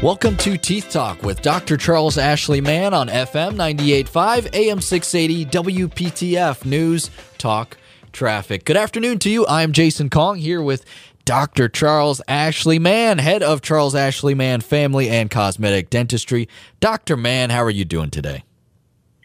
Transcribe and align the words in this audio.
Welcome 0.00 0.36
to 0.36 0.56
Teeth 0.56 0.90
Talk 0.90 1.24
with 1.24 1.42
Dr. 1.42 1.76
Charles 1.76 2.18
Ashley 2.18 2.60
Mann 2.60 2.94
on 2.94 3.08
FM 3.08 3.56
98.5, 3.56 4.54
AM 4.54 4.80
680, 4.80 5.46
WPTF 5.46 6.64
News, 6.64 7.10
Talk, 7.36 7.76
Traffic. 8.12 8.64
Good 8.64 8.76
afternoon 8.76 9.18
to 9.18 9.28
you. 9.28 9.44
I'm 9.48 9.72
Jason 9.72 10.08
Kong 10.08 10.36
here 10.36 10.62
with 10.62 10.84
Dr. 11.24 11.68
Charles 11.68 12.22
Ashley 12.28 12.78
Mann, 12.78 13.18
head 13.18 13.42
of 13.42 13.60
Charles 13.60 13.96
Ashley 13.96 14.34
Mann 14.34 14.60
Family 14.60 15.10
and 15.10 15.32
Cosmetic 15.32 15.90
Dentistry. 15.90 16.48
Dr. 16.78 17.16
Mann, 17.16 17.50
how 17.50 17.64
are 17.64 17.68
you 17.68 17.84
doing 17.84 18.10
today? 18.10 18.44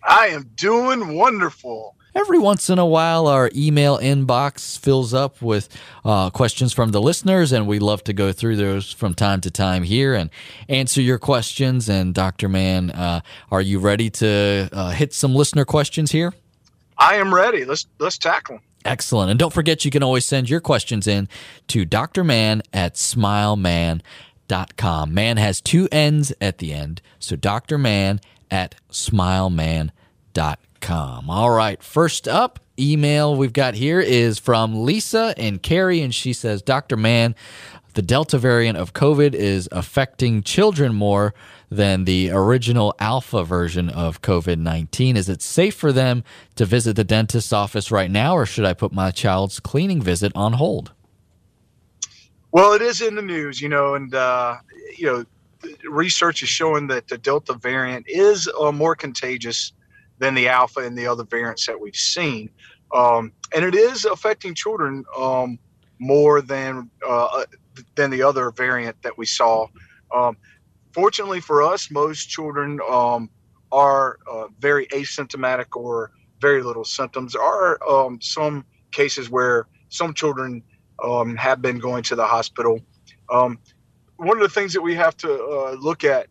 I 0.03 0.29
am 0.29 0.49
doing 0.55 1.15
wonderful 1.15 1.95
every 2.15 2.39
once 2.39 2.69
in 2.69 2.79
a 2.79 2.85
while 2.85 3.27
our 3.27 3.49
email 3.55 3.97
inbox 3.97 4.77
fills 4.77 5.13
up 5.13 5.41
with 5.41 5.69
uh, 6.05 6.29
questions 6.29 6.71
from 6.73 6.91
the 6.91 7.01
listeners 7.01 7.51
and 7.51 7.67
we 7.67 7.79
love 7.79 8.03
to 8.03 8.13
go 8.13 8.31
through 8.31 8.55
those 8.55 8.91
from 8.91 9.13
time 9.13 9.41
to 9.41 9.51
time 9.51 9.83
here 9.83 10.13
and 10.13 10.29
answer 10.69 11.01
your 11.01 11.17
questions. 11.17 11.89
And 11.89 12.13
dr 12.13 12.47
mann 12.47 12.91
uh, 12.91 13.21
are 13.51 13.61
you 13.61 13.79
ready 13.79 14.09
to 14.11 14.69
uh, 14.71 14.91
hit 14.91 15.13
some 15.13 15.35
listener 15.35 15.65
questions 15.65 16.11
here? 16.11 16.33
I 16.97 17.15
am 17.15 17.33
ready. 17.33 17.65
Let's 17.65 17.87
let's 17.99 18.17
tackle 18.17 18.57
them 18.57 18.63
excellent. 18.85 19.31
And 19.31 19.39
don't 19.39 19.53
forget 19.53 19.85
you 19.85 19.91
can 19.91 20.03
always 20.03 20.25
send 20.25 20.49
your 20.49 20.59
questions 20.59 21.07
in 21.07 21.29
to 21.67 21.85
dr 21.85 22.21
mann 22.23 22.61
at 22.73 22.95
smilemann.com 22.95 25.13
man 25.13 25.37
has 25.37 25.61
two 25.61 25.87
n's 25.91 26.33
at 26.41 26.57
the 26.57 26.73
end 26.73 27.01
so 27.19 27.35
dr 27.35 27.77
mann 27.77 28.19
at 28.51 28.75
smilemann.com 28.91 29.91
all 30.89 31.51
right, 31.51 31.81
first 31.81 32.27
up, 32.27 32.59
email 32.79 33.35
we've 33.35 33.53
got 33.53 33.75
here 33.75 33.99
is 33.99 34.39
from 34.39 34.85
Lisa 34.85 35.33
and 35.37 35.61
Cary, 35.61 36.01
and 36.01 36.13
she 36.13 36.33
says, 36.33 36.61
Dr. 36.61 36.97
Mann, 36.97 37.35
the 37.93 38.01
Delta 38.01 38.37
variant 38.37 38.77
of 38.77 38.93
COVID 38.93 39.33
is 39.33 39.69
affecting 39.71 40.41
children 40.41 40.95
more 40.95 41.33
than 41.69 42.05
the 42.05 42.31
original 42.31 42.93
Alpha 42.99 43.43
version 43.43 43.89
of 43.89 44.21
COVID 44.21 44.57
19. 44.57 45.17
Is 45.17 45.29
it 45.29 45.41
safe 45.41 45.75
for 45.75 45.91
them 45.91 46.23
to 46.55 46.65
visit 46.65 46.95
the 46.95 47.03
dentist's 47.03 47.53
office 47.53 47.91
right 47.91 48.09
now, 48.09 48.35
or 48.35 48.45
should 48.45 48.65
I 48.65 48.73
put 48.73 48.91
my 48.91 49.11
child's 49.11 49.59
cleaning 49.59 50.01
visit 50.01 50.31
on 50.35 50.53
hold? 50.53 50.91
Well, 52.51 52.73
it 52.73 52.81
is 52.81 53.01
in 53.01 53.15
the 53.15 53.21
news, 53.21 53.61
you 53.61 53.69
know, 53.69 53.95
and, 53.95 54.13
uh, 54.13 54.57
you 54.97 55.05
know, 55.07 55.25
research 55.89 56.43
is 56.43 56.49
showing 56.49 56.87
that 56.87 57.07
the 57.07 57.17
Delta 57.17 57.53
variant 57.53 58.05
is 58.07 58.49
uh, 58.59 58.71
more 58.71 58.95
contagious 58.95 59.73
than 60.19 60.35
the 60.35 60.47
alpha 60.47 60.81
and 60.81 60.97
the 60.97 61.07
other 61.07 61.23
variants 61.23 61.65
that 61.65 61.79
we've 61.79 61.95
seen. 61.95 62.49
Um, 62.93 63.31
and 63.55 63.65
it 63.65 63.75
is 63.75 64.05
affecting 64.05 64.53
children 64.53 65.03
um, 65.17 65.57
more 65.99 66.41
than 66.41 66.89
uh, 67.07 67.45
than 67.95 68.11
the 68.11 68.21
other 68.21 68.51
variant 68.51 69.01
that 69.01 69.17
we 69.17 69.25
saw. 69.25 69.67
Um, 70.13 70.37
fortunately 70.91 71.39
for 71.39 71.63
us, 71.63 71.89
most 71.89 72.29
children 72.29 72.79
um, 72.89 73.29
are 73.71 74.19
uh, 74.31 74.47
very 74.59 74.85
asymptomatic 74.87 75.75
or 75.75 76.11
very 76.39 76.61
little 76.61 76.85
symptoms. 76.85 77.33
There 77.33 77.41
are 77.41 77.79
um, 77.89 78.21
some 78.21 78.63
cases 78.91 79.29
where 79.29 79.67
some 79.89 80.13
children 80.13 80.61
um, 81.03 81.35
have 81.35 81.61
been 81.61 81.79
going 81.79 82.03
to 82.03 82.15
the 82.15 82.25
hospital. 82.25 82.79
one 83.27 84.37
of 84.37 84.39
the 84.39 84.49
things 84.49 84.73
that 84.73 84.81
we 84.81 84.93
have 84.93 85.17
to 85.17 85.33
uh, 85.33 85.75
look 85.79 86.03
at 86.03 86.27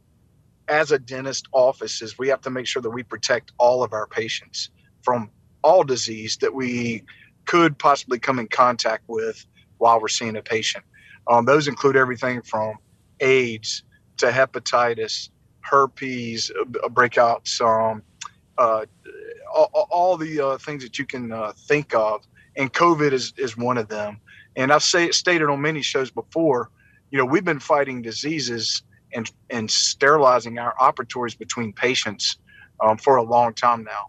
as 0.69 0.93
a 0.93 0.99
dentist 0.99 1.49
office 1.53 2.03
is 2.03 2.19
we 2.19 2.29
have 2.29 2.41
to 2.43 2.51
make 2.51 2.67
sure 2.67 2.83
that 2.83 2.91
we 2.91 3.03
protect 3.03 3.53
all 3.59 3.83
of 3.83 3.93
our 3.93 4.07
patients 4.07 4.71
from 5.03 5.31
all 5.63 5.85
disease 5.85 6.37
that 6.39 6.55
we 6.55 7.03
could 7.45 7.79
possibly 7.79 8.19
come 8.19 8.39
in 8.39 8.47
contact 8.49 9.05
with 9.09 9.47
while 9.79 10.01
we're 10.01 10.09
seeing 10.09 10.37
a 10.37 10.43
patient. 10.43 10.85
Um, 11.29 11.45
those 11.45 11.69
include 11.69 11.97
everything 11.97 12.43
from 12.43 12.77
AIDS 13.21 13.83
to 14.19 14.27
hepatitis, 14.27 15.31
herpes, 15.61 16.51
uh, 16.61 16.89
breakouts, 16.89 17.61
um, 17.61 18.03
uh, 18.59 18.85
all, 19.53 19.89
all, 19.91 20.17
the 20.17 20.41
uh, 20.41 20.59
things 20.59 20.83
that 20.83 20.99
you 20.99 21.07
can 21.07 21.33
uh, 21.33 21.53
think 21.67 21.95
of. 21.95 22.27
And 22.57 22.73
COVID 22.73 23.13
is, 23.13 23.33
is 23.37 23.57
one 23.57 23.79
of 23.79 23.89
them. 23.89 24.21
And 24.57 24.73
I've 24.73 24.83
say, 24.83 25.11
stated 25.11 25.49
on 25.49 25.61
many 25.61 25.83
shows 25.83 26.11
before, 26.11 26.71
you 27.11 27.19
know, 27.19 27.25
we've 27.25 27.45
been 27.45 27.61
fighting 27.61 28.03
diseases 28.03 28.83
and, 29.15 29.31
and 29.51 29.71
sterilizing 29.71 30.59
our 30.59 30.75
operatories 30.81 31.39
between 31.39 31.73
patients 31.73 32.37
um, 32.81 32.97
for 32.97 33.17
a 33.17 33.23
long 33.23 33.55
time 33.55 33.85
now. 33.85 34.07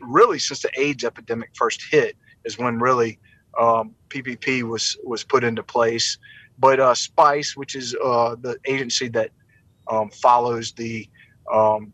Really, 0.00 0.38
since 0.38 0.60
the 0.62 0.70
AIDS 0.78 1.04
epidemic 1.04 1.50
first 1.54 1.82
hit, 1.90 2.16
is 2.44 2.58
when 2.58 2.78
really 2.78 3.18
um, 3.58 3.94
PPP 4.08 4.62
was 4.64 4.96
was 5.04 5.22
put 5.22 5.44
into 5.44 5.62
place. 5.62 6.18
But 6.58 6.80
uh, 6.80 6.94
SPICE, 6.94 7.56
which 7.56 7.74
is 7.74 7.94
uh, 8.02 8.36
the 8.40 8.56
agency 8.66 9.08
that 9.08 9.30
um, 9.88 10.10
follows 10.10 10.72
the 10.72 11.08
um, 11.52 11.92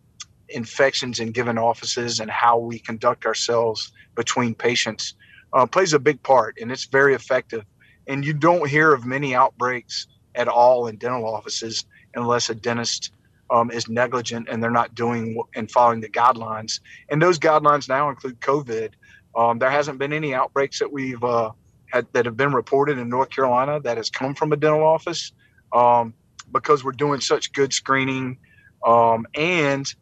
infections 0.49 1.21
in 1.21 1.31
given 1.33 1.59
offices 1.59 2.21
and 2.21 2.31
how 2.31 2.59
we 2.59 2.79
conduct 2.79 3.27
ourselves 3.27 3.93
between 4.15 4.55
patients, 4.55 5.15
uh, 5.53 5.67
plays 5.67 5.93
a 5.93 5.99
big 5.99 6.23
part, 6.23 6.57
and 6.61 6.73
it's 6.73 6.87
very 6.87 7.15
effective. 7.15 7.65
And 8.07 8.25
you 8.25 8.33
don't 8.33 8.69
hear 8.69 8.93
of 8.93 9.05
many 9.05 9.35
outbreaks 9.35 10.07
at 10.35 10.49
all 10.49 10.87
in 10.87 10.97
dental 10.97 11.27
offices 11.27 11.85
unless 12.15 12.51
a 12.51 12.55
dentist 12.55 13.13
um, 13.51 13.71
is 13.71 13.89
negligent 13.89 14.49
and 14.49 14.63
they're 14.63 14.71
not 14.71 14.95
doing 14.95 15.41
and 15.55 15.71
following 15.71 16.01
the 16.01 16.09
guidelines. 16.09 16.81
And 17.09 17.21
those 17.21 17.39
guidelines 17.39 17.89
now 17.89 18.11
include 18.11 18.41
COVID. 18.41 18.93
Um, 19.37 19.59
there 19.59 19.71
hasn't 19.71 19.99
been 19.99 20.13
any 20.13 20.35
outbreaks 20.35 20.79
that 20.81 20.93
we've 20.93 21.23
uh, 21.23 21.53
had 21.87 22.07
that 22.13 22.27
have 22.27 22.37
been 22.37 22.53
reported 22.53 22.99
in 22.99 23.09
North 23.09 23.31
Carolina 23.31 23.81
that 23.81 23.97
has 23.97 24.11
come 24.11 24.35
from 24.35 24.53
a 24.53 24.57
dental 24.57 24.85
office 24.85 25.33
um, 25.73 26.15
because 26.53 26.85
we're 26.85 26.93
doing 26.93 27.21
such 27.21 27.53
good 27.53 27.73
screening. 27.73 28.39
Um, 28.85 29.27
and 29.35 29.93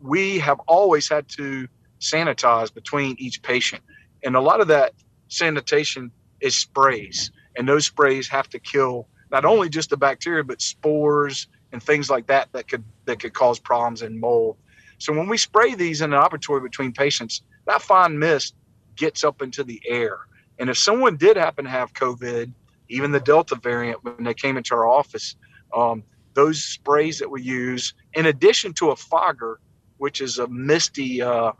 we 0.00 0.38
have 0.38 0.60
always 0.66 1.08
had 1.08 1.28
to 1.30 1.68
sanitize 2.00 2.72
between 2.72 3.16
each 3.18 3.42
patient. 3.42 3.82
And 4.24 4.36
a 4.36 4.40
lot 4.40 4.60
of 4.60 4.68
that 4.68 4.92
sanitation 5.28 6.10
is 6.40 6.54
sprays, 6.54 7.30
and 7.56 7.68
those 7.68 7.86
sprays 7.86 8.28
have 8.28 8.48
to 8.50 8.58
kill 8.58 9.08
not 9.32 9.44
only 9.44 9.68
just 9.68 9.90
the 9.90 9.96
bacteria 9.96 10.44
but 10.44 10.60
spores 10.60 11.48
and 11.72 11.82
things 11.82 12.10
like 12.10 12.26
that 12.26 12.52
that 12.52 12.68
could 12.68 12.84
that 13.06 13.18
could 13.18 13.32
cause 13.32 13.58
problems 13.58 14.02
and 14.02 14.20
mold. 14.20 14.56
So 14.98 15.12
when 15.12 15.26
we 15.26 15.36
spray 15.36 15.74
these 15.74 16.02
in 16.02 16.12
an 16.12 16.20
operatory 16.20 16.62
between 16.62 16.92
patients, 16.92 17.42
that 17.66 17.82
fine 17.82 18.18
mist 18.18 18.54
gets 18.94 19.24
up 19.24 19.42
into 19.42 19.64
the 19.64 19.80
air. 19.86 20.18
And 20.58 20.70
if 20.70 20.78
someone 20.78 21.16
did 21.16 21.36
happen 21.36 21.64
to 21.64 21.70
have 21.70 21.92
COVID, 21.94 22.52
even 22.88 23.10
the 23.10 23.18
Delta 23.18 23.56
variant, 23.56 24.04
when 24.04 24.22
they 24.22 24.34
came 24.34 24.56
into 24.56 24.74
our 24.74 24.86
office, 24.86 25.34
um, 25.74 26.04
those 26.34 26.62
sprays 26.62 27.18
that 27.18 27.28
we 27.28 27.42
use, 27.42 27.94
in 28.14 28.26
addition 28.26 28.72
to 28.74 28.90
a 28.90 28.96
fogger, 28.96 29.60
which 29.96 30.20
is 30.20 30.38
a 30.38 30.46
misty, 30.48 31.22
uh, 31.22 31.52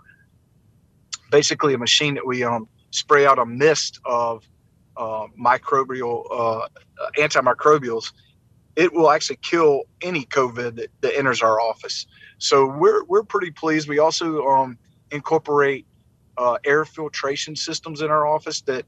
basically 1.30 1.74
a 1.74 1.78
machine 1.78 2.14
that 2.14 2.26
we 2.26 2.44
um, 2.44 2.68
spray 2.90 3.26
out 3.26 3.38
a 3.38 3.46
mist 3.46 3.98
of 4.04 4.46
uh, 4.96 5.26
microbial 5.40 6.24
uh, 6.30 6.68
antimicrobials, 7.18 8.12
it 8.76 8.92
will 8.92 9.10
actually 9.10 9.38
kill 9.42 9.82
any 10.02 10.24
COVID 10.26 10.76
that, 10.76 10.88
that, 11.00 11.16
enters 11.16 11.42
our 11.42 11.60
office. 11.60 12.06
So 12.38 12.66
we're 12.66 13.04
we're 13.04 13.22
pretty 13.22 13.50
pleased. 13.50 13.88
We 13.88 13.98
also 13.98 14.46
um, 14.46 14.78
incorporate 15.10 15.86
uh, 16.38 16.58
air 16.64 16.84
filtration 16.84 17.54
systems 17.54 18.00
in 18.00 18.10
our 18.10 18.26
office 18.26 18.62
that 18.62 18.84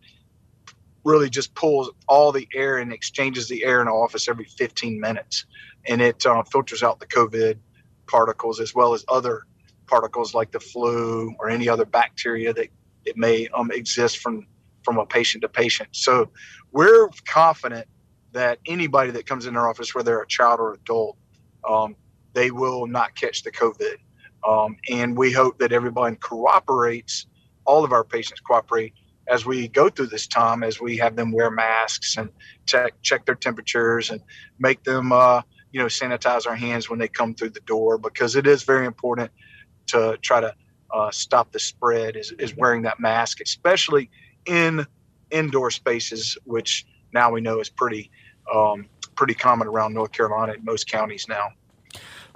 really 1.05 1.29
just 1.29 1.55
pulls 1.55 1.91
all 2.09 2.33
the 2.33 2.49
air 2.55 2.79
and 2.79 2.93
exchanges 2.93 3.47
the 3.49 3.63
air 3.65 3.83
in 3.83 3.89
our 3.89 3.95
office 3.95 4.27
every 4.27 4.47
15 4.47 4.99
minutes, 4.99 5.45
and 5.87 6.01
it 6.01 6.25
uh, 6.25 6.43
filters 6.45 6.83
out 6.83 6.99
the 6.99 7.07
COVID 7.07 7.59
particles 8.07 8.61
as 8.61 8.75
well 8.75 8.95
as 8.95 9.05
other 9.09 9.45
particles 9.87 10.35
like 10.35 10.51
the 10.51 10.61
flu 10.61 11.35
or 11.39 11.51
any 11.51 11.69
other 11.69 11.85
bacteria 11.85 12.53
that 12.55 12.69
it 13.05 13.17
may 13.17 13.49
um, 13.49 13.71
exist 13.71 14.19
from 14.19 14.47
from 14.85 14.99
a 14.99 15.07
patient 15.07 15.43
to 15.43 15.49
patient. 15.49 15.89
So 15.93 16.31
we're 16.73 17.09
confident 17.27 17.87
that 18.33 18.59
anybody 18.67 19.11
that 19.13 19.27
comes 19.27 19.47
in 19.47 19.57
our 19.57 19.69
office, 19.69 19.95
whether 19.95 20.21
a 20.21 20.27
child 20.27 20.61
or 20.61 20.75
adult, 20.75 21.17
um, 21.69 21.97
they 22.35 22.51
will 22.51 22.87
not 22.87 23.15
catch 23.15 23.43
the 23.43 23.51
COVID. 23.51 23.97
Um, 24.47 24.77
and 24.91 25.17
we 25.17 25.33
hope 25.33 25.59
that 25.59 25.73
everybody 25.73 26.17
cooperates, 26.17 27.27
all 27.65 27.85
of 27.85 27.93
our 27.93 28.05
patients 28.05 28.41
cooperate 28.41 28.93
as 29.29 29.47
we 29.47 29.69
go 29.69 29.89
through 29.89 30.07
this 30.07 30.27
time, 30.27 30.63
as 30.63 30.81
we 30.81 30.97
have 30.99 31.17
them 31.17 31.33
wear 31.33 31.51
masks 31.51 32.17
and 32.17 32.29
check 32.67 32.93
check 33.03 33.25
their 33.25 33.35
temperatures 33.35 34.11
and 34.11 34.21
make 34.59 34.83
them, 34.85 35.13
uh, 35.13 35.41
you 35.73 35.81
know, 35.81 35.87
sanitize 35.87 36.47
our 36.47 36.57
hands 36.57 36.91
when 36.91 36.99
they 36.99 37.09
come 37.09 37.35
through 37.35 37.51
the 37.51 37.61
door 37.61 37.97
because 37.97 38.37
it 38.37 38.47
is 38.47 38.65
very 38.65 38.87
important 38.87 39.31
to 39.87 40.19
try 40.21 40.41
to 40.41 40.55
uh, 40.93 41.11
stop 41.11 41.53
the 41.53 41.59
spread. 41.59 42.17
Is, 42.17 42.33
is 42.39 42.55
wearing 42.55 42.83
that 42.83 43.01
mask, 43.01 43.41
especially 43.41 44.11
in 44.47 44.87
indoor 45.31 45.71
spaces, 45.71 46.39
which 46.45 46.87
now 47.13 47.31
we 47.31 47.41
know 47.41 47.61
is 47.61 47.69
pretty 47.69 48.11
um, 48.53 48.87
pretty 49.15 49.35
common 49.35 49.69
around 49.69 49.95
North 49.95 50.13
Carolina 50.13 50.53
in 50.53 50.65
most 50.65 50.89
counties 50.91 51.27
now. 51.29 51.51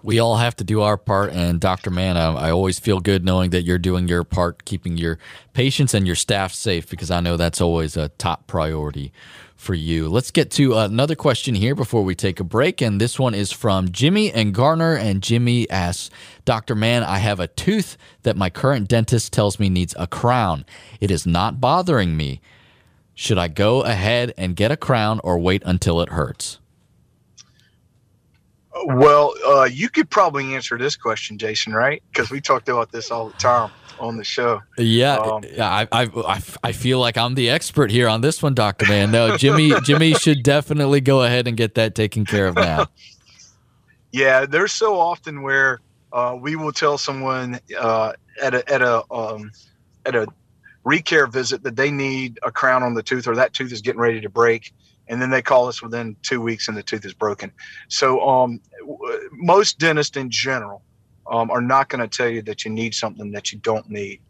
we 0.03 0.19
all 0.21 0.37
have 0.37 0.55
to 0.57 0.65
do 0.65 0.81
our 0.81 0.97
part. 0.97 1.33
And 1.33 1.61
Dr. 1.61 1.91
Mann, 1.91 2.17
I, 2.17 2.33
I, 2.35 2.51
always 2.51 2.79
feel 2.79 3.01
good 3.01 3.25
knowing 3.25 3.51
that 3.51 3.63
you're 3.63 3.79
doing 3.79 4.07
your 4.09 4.23
part, 4.25 4.65
keeping 4.65 4.97
your 4.97 5.19
patients 5.55 5.93
and 5.93 6.07
your 6.07 6.17
staff 6.17 6.55
safe, 6.55 6.89
because 6.89 7.11
I 7.11 7.21
know 7.21 7.37
that's 7.37 7.61
always 7.61 7.97
a 7.97 8.09
top 8.11 8.47
priority 8.47 9.13
for 9.59 9.75
you. 9.75 10.09
Let's 10.09 10.31
get 10.31 10.53
to 10.53 10.79
another 10.79 11.17
question 11.17 11.57
here 11.57 11.75
before 11.75 12.05
we 12.05 12.15
take 12.15 12.39
a 12.39 12.45
break. 12.45 12.81
And 12.81 13.01
this 13.01 13.19
one 13.19 13.35
is 13.35 13.51
from 13.53 13.91
Jimmy 13.91 14.33
and 14.33 14.55
Garner. 14.55 14.95
And 14.95 15.21
Jimmy 15.21 15.69
asks, 15.69 16.11
Dr. 16.45 16.77
Mann, 16.77 17.03
I 17.03 17.19
have 17.19 17.41
a 17.41 17.49
tooth 17.49 17.99
that 18.23 18.37
my 18.37 18.49
current 18.49 18.89
dentist 18.89 19.33
tells 19.33 19.59
me 19.59 19.69
needs 19.69 19.95
a 19.99 20.07
crown. 20.07 20.65
It 21.01 21.11
is 21.11 21.27
not 21.27 21.61
bothering 21.61 22.17
me. 22.17 22.41
Should 23.15 23.37
I 23.37 23.49
go 23.49 23.83
ahead 23.83 24.33
and 24.39 24.55
get 24.55 24.71
a 24.71 24.77
crown 24.77 25.21
or 25.25 25.41
wait 25.41 25.63
until 25.67 26.01
it 26.01 26.11
hurts? 26.11 26.61
Well, 28.87 29.35
uh, 29.47 29.65
you 29.65 29.89
could 29.89 30.11
probably 30.11 30.55
answer 30.55 30.79
this 30.79 30.97
question, 30.97 31.39
Jason, 31.39 31.73
right? 31.73 32.03
Because 32.13 32.31
we 32.31 32.41
talked 32.41 32.69
about 32.69 32.93
this 32.93 33.11
all 33.11 33.29
the 33.29 33.37
time 33.39 33.71
on 33.99 34.17
the 34.17 34.25
show. 34.25 34.61
Yeah, 34.77 35.17
um, 35.17 35.45
I, 35.59 35.89
I, 35.91 36.03
I, 36.05 36.43
I 36.63 36.73
feel 36.73 37.01
like 37.01 37.17
I'm 37.17 37.35
the 37.35 37.51
expert 37.51 37.91
here 37.91 38.09
on 38.09 38.21
this 38.21 38.43
one, 38.43 38.55
Doctor 38.55 38.87
Mann. 38.87 39.11
No, 39.11 39.37
Jimmy, 39.37 39.73
Jimmy 39.85 40.15
should 40.15 40.43
definitely 40.43 41.01
go 41.01 41.23
ahead 41.23 41.49
and 41.49 41.57
get 41.57 41.75
that 41.75 41.95
taken 41.95 42.25
care 42.25 42.47
of 42.47 42.55
now. 42.55 42.87
yeah, 44.13 44.47
there's 44.47 44.73
so 44.73 44.99
often 44.99 45.43
where 45.43 45.81
uh, 46.13 46.37
we 46.41 46.57
will 46.57 46.73
tell 46.73 46.99
someone 46.99 47.59
uh, 47.79 48.13
at 48.41 48.55
a 48.55 48.73
at 48.73 48.83
a 48.83 49.03
um, 49.13 49.51
at 50.07 50.15
a 50.15 50.27
recare 50.85 51.31
visit 51.31 51.63
that 51.63 51.77
they 51.77 51.91
need 51.91 52.39
a 52.43 52.51
crown 52.51 52.83
on 52.83 52.95
the 52.95 53.03
tooth 53.03 53.27
or 53.27 53.35
that 53.35 53.53
tooth 53.53 53.73
is 53.73 53.83
getting 53.83 54.01
ready 54.01 54.21
to 54.21 54.29
break 54.29 54.73
and 55.09 55.21
then 55.21 55.31
they 55.31 55.43
call 55.43 55.69
us 55.69 55.83
within 55.83 56.17
two 56.23 56.41
weeks 56.41 56.69
and 56.69 56.77
the 56.77 56.83
tooth 56.83 57.05
is 57.05 57.15
broken. 57.15 57.51
So 57.89 58.21
um, 58.29 58.61
most 59.33 59.79
dentists 59.79 60.17
in 60.17 60.31
general 60.31 60.83
um, 61.31 61.51
are 61.51 61.61
not 61.61 61.89
going 61.89 62.01
to 62.01 62.09
tell 62.09 62.29
you 62.29 62.43
that 62.43 62.65
you 62.65 62.71
need 62.71 62.95
something 62.95 63.33
that 63.33 63.53
you 63.53 63.59
don't 63.59 63.89
need. 63.89 64.21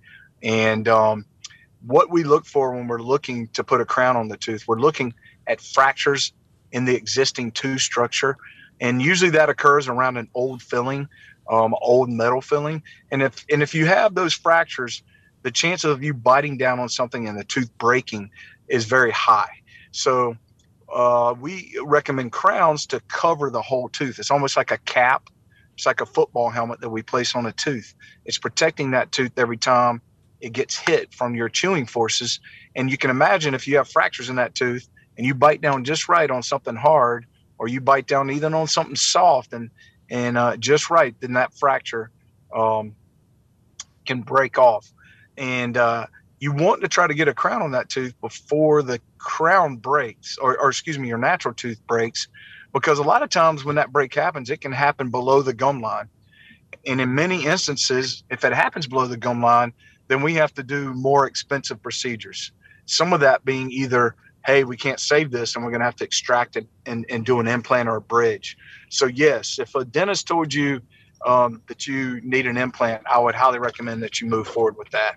And 0.42 0.88
um, 0.88 1.24
what 1.86 2.10
we 2.10 2.24
look 2.24 2.46
for 2.46 2.72
when 2.72 2.86
we're 2.86 3.02
looking 3.02 3.48
to 3.48 3.64
put 3.64 3.80
a 3.80 3.84
crown 3.84 4.16
on 4.16 4.28
the 4.28 4.36
tooth, 4.36 4.66
we're 4.66 4.80
looking 4.80 5.14
at 5.46 5.60
fractures 5.60 6.32
in 6.72 6.84
the 6.84 6.94
existing 6.94 7.52
tooth 7.52 7.80
structure. 7.80 8.36
And 8.80 9.02
usually 9.02 9.30
that 9.30 9.48
occurs 9.48 9.88
around 9.88 10.16
an 10.16 10.28
old 10.34 10.62
filling, 10.62 11.08
um, 11.50 11.74
old 11.80 12.08
metal 12.10 12.40
filling. 12.40 12.82
And 13.10 13.22
if 13.22 13.44
and 13.50 13.62
if 13.62 13.74
you 13.74 13.86
have 13.86 14.14
those 14.14 14.34
fractures, 14.34 15.02
the 15.42 15.50
chance 15.50 15.84
of 15.84 16.02
you 16.02 16.14
biting 16.14 16.58
down 16.58 16.78
on 16.78 16.88
something 16.88 17.26
and 17.26 17.38
the 17.38 17.44
tooth 17.44 17.70
breaking 17.78 18.30
is 18.68 18.84
very 18.84 19.10
high. 19.10 19.50
So 19.90 20.36
uh, 20.92 21.34
we 21.40 21.76
recommend 21.84 22.32
crowns 22.32 22.86
to 22.86 23.00
cover 23.08 23.50
the 23.50 23.62
whole 23.62 23.88
tooth. 23.88 24.18
It's 24.18 24.30
almost 24.30 24.56
like 24.56 24.70
a 24.70 24.78
cap. 24.78 25.28
It's 25.76 25.86
like 25.86 26.00
a 26.00 26.06
football 26.06 26.50
helmet 26.50 26.80
that 26.80 26.90
we 26.90 27.02
place 27.02 27.34
on 27.34 27.46
a 27.46 27.52
tooth. 27.52 27.94
It's 28.24 28.38
protecting 28.38 28.92
that 28.92 29.12
tooth 29.12 29.32
every 29.36 29.58
time 29.58 30.02
it 30.40 30.52
gets 30.52 30.76
hit 30.76 31.12
from 31.14 31.34
your 31.34 31.48
chewing 31.48 31.86
forces. 31.86 32.40
And 32.74 32.90
you 32.90 32.98
can 32.98 33.10
imagine 33.10 33.54
if 33.54 33.66
you 33.66 33.76
have 33.76 33.88
fractures 33.88 34.28
in 34.28 34.36
that 34.36 34.54
tooth 34.54 34.88
and 35.16 35.26
you 35.26 35.34
bite 35.34 35.60
down 35.60 35.84
just 35.84 36.08
right 36.08 36.30
on 36.30 36.42
something 36.42 36.76
hard, 36.76 37.26
or 37.58 37.68
you 37.68 37.80
bite 37.80 38.06
down 38.06 38.30
even 38.30 38.54
on 38.54 38.66
something 38.66 38.96
soft 38.96 39.52
and 39.52 39.70
and 40.10 40.38
uh, 40.38 40.56
just 40.56 40.90
right, 40.90 41.14
then 41.20 41.34
that 41.34 41.52
fracture 41.58 42.10
um, 42.54 42.94
can 44.06 44.22
break 44.22 44.58
off. 44.58 44.90
And 45.36 45.76
uh, 45.76 46.06
you 46.40 46.52
want 46.52 46.80
to 46.82 46.88
try 46.88 47.06
to 47.06 47.14
get 47.14 47.28
a 47.28 47.34
crown 47.34 47.62
on 47.62 47.72
that 47.72 47.88
tooth 47.88 48.18
before 48.20 48.82
the 48.82 49.00
crown 49.18 49.76
breaks, 49.76 50.38
or, 50.38 50.58
or 50.58 50.68
excuse 50.68 50.98
me, 50.98 51.08
your 51.08 51.18
natural 51.18 51.54
tooth 51.54 51.84
breaks, 51.86 52.28
because 52.72 52.98
a 52.98 53.02
lot 53.02 53.22
of 53.22 53.30
times 53.30 53.64
when 53.64 53.76
that 53.76 53.92
break 53.92 54.14
happens, 54.14 54.50
it 54.50 54.60
can 54.60 54.72
happen 54.72 55.10
below 55.10 55.42
the 55.42 55.54
gum 55.54 55.80
line. 55.80 56.08
And 56.86 57.00
in 57.00 57.14
many 57.14 57.44
instances, 57.44 58.22
if 58.30 58.44
it 58.44 58.52
happens 58.52 58.86
below 58.86 59.06
the 59.06 59.16
gum 59.16 59.42
line, 59.42 59.72
then 60.06 60.22
we 60.22 60.34
have 60.34 60.54
to 60.54 60.62
do 60.62 60.94
more 60.94 61.26
expensive 61.26 61.82
procedures. 61.82 62.52
Some 62.86 63.12
of 63.12 63.20
that 63.20 63.44
being 63.44 63.70
either, 63.70 64.14
hey, 64.46 64.64
we 64.64 64.76
can't 64.76 65.00
save 65.00 65.30
this 65.30 65.54
and 65.54 65.64
we're 65.64 65.70
going 65.70 65.80
to 65.80 65.86
have 65.86 65.96
to 65.96 66.04
extract 66.04 66.56
it 66.56 66.66
and, 66.86 67.04
and 67.10 67.26
do 67.26 67.40
an 67.40 67.48
implant 67.48 67.88
or 67.88 67.96
a 67.96 68.00
bridge. 68.00 68.56
So, 68.90 69.06
yes, 69.06 69.58
if 69.58 69.74
a 69.74 69.84
dentist 69.84 70.26
told 70.26 70.54
you 70.54 70.80
um, 71.26 71.62
that 71.66 71.86
you 71.86 72.20
need 72.22 72.46
an 72.46 72.56
implant, 72.56 73.02
I 73.10 73.18
would 73.18 73.34
highly 73.34 73.58
recommend 73.58 74.02
that 74.02 74.20
you 74.20 74.28
move 74.28 74.46
forward 74.46 74.76
with 74.76 74.90
that 74.90 75.16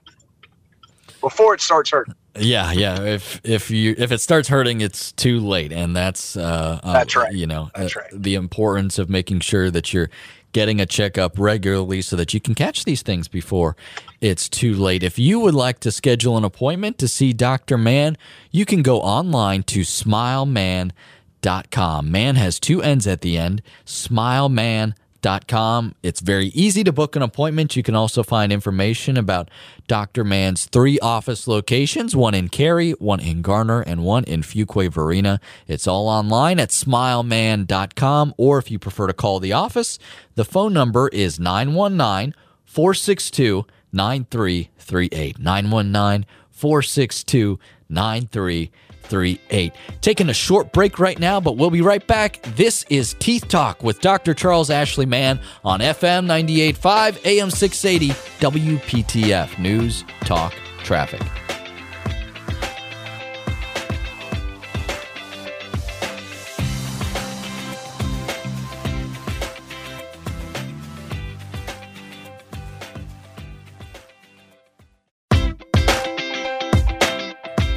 before 1.21 1.53
it 1.53 1.61
starts 1.61 1.91
hurting. 1.91 2.15
Yeah, 2.37 2.71
yeah. 2.71 3.01
If 3.01 3.41
if 3.43 3.69
you 3.71 3.95
if 3.97 4.11
it 4.11 4.19
starts 4.19 4.47
hurting, 4.47 4.81
it's 4.81 5.11
too 5.13 5.39
late, 5.39 5.71
and 5.71 5.95
that's 5.95 6.37
uh, 6.37 6.79
uh 6.83 6.93
that's 6.93 7.15
right. 7.15 7.33
You 7.33 7.47
know, 7.47 7.71
that's 7.75 7.95
uh, 7.95 8.01
right. 8.01 8.09
The 8.13 8.35
importance 8.35 8.99
of 8.99 9.09
making 9.09 9.39
sure 9.41 9.71
that 9.71 9.93
you're 9.93 10.09
getting 10.53 10.81
a 10.81 10.85
checkup 10.85 11.39
regularly 11.39 12.01
so 12.01 12.17
that 12.17 12.33
you 12.33 12.41
can 12.41 12.55
catch 12.55 12.83
these 12.83 13.01
things 13.01 13.29
before 13.29 13.77
it's 14.19 14.49
too 14.49 14.73
late. 14.73 15.03
If 15.03 15.17
you 15.17 15.39
would 15.39 15.55
like 15.55 15.79
to 15.79 15.91
schedule 15.91 16.37
an 16.37 16.43
appointment 16.43 16.97
to 16.99 17.07
see 17.07 17.31
Dr. 17.31 17.77
Mann, 17.77 18.17
you 18.51 18.65
can 18.65 18.81
go 18.81 18.99
online 18.99 19.63
to 19.63 19.79
smilemann.com. 19.81 22.11
Man 22.11 22.35
has 22.35 22.59
two 22.59 22.81
N's 22.81 23.07
at 23.07 23.21
the 23.21 23.37
end, 23.37 23.61
smilemann.com 23.85 24.95
It's 25.21 26.19
very 26.19 26.47
easy 26.47 26.83
to 26.83 26.91
book 26.91 27.15
an 27.15 27.21
appointment. 27.21 27.75
You 27.75 27.83
can 27.83 27.95
also 27.95 28.23
find 28.23 28.51
information 28.51 29.17
about 29.17 29.49
Dr. 29.87 30.23
Mann's 30.23 30.65
three 30.65 30.99
office 30.99 31.47
locations 31.47 32.15
one 32.15 32.33
in 32.33 32.49
Cary, 32.49 32.91
one 32.93 33.19
in 33.19 33.41
Garner, 33.41 33.81
and 33.81 34.03
one 34.03 34.23
in 34.23 34.41
Fuquay 34.41 34.91
Varina. 34.91 35.39
It's 35.67 35.87
all 35.87 36.07
online 36.07 36.59
at 36.59 36.69
smilemann.com, 36.69 38.33
or 38.37 38.57
if 38.57 38.71
you 38.71 38.79
prefer 38.79 39.07
to 39.07 39.13
call 39.13 39.39
the 39.39 39.53
office, 39.53 39.99
the 40.35 40.45
phone 40.45 40.73
number 40.73 41.07
is 41.09 41.39
919 41.39 42.33
462 42.65 43.65
9338. 43.91 45.39
919 45.39 46.25
462 46.49 47.59
9338. 47.89 48.71
838. 49.05 49.73
Taking 50.01 50.29
a 50.29 50.33
short 50.33 50.71
break 50.71 50.99
right 50.99 51.19
now, 51.19 51.39
but 51.39 51.57
we'll 51.57 51.69
be 51.69 51.81
right 51.81 52.05
back. 52.05 52.41
This 52.55 52.85
is 52.89 53.15
Teeth 53.19 53.47
Talk 53.47 53.83
with 53.83 54.01
Dr. 54.01 54.33
Charles 54.33 54.69
Ashley 54.69 55.05
Mann 55.05 55.39
on 55.63 55.79
FM 55.79 56.25
98.5, 56.25 57.25
AM 57.25 57.49
680, 57.49 58.09
WPTF 58.39 59.59
News, 59.59 60.03
Talk, 60.21 60.53
Traffic. 60.83 61.21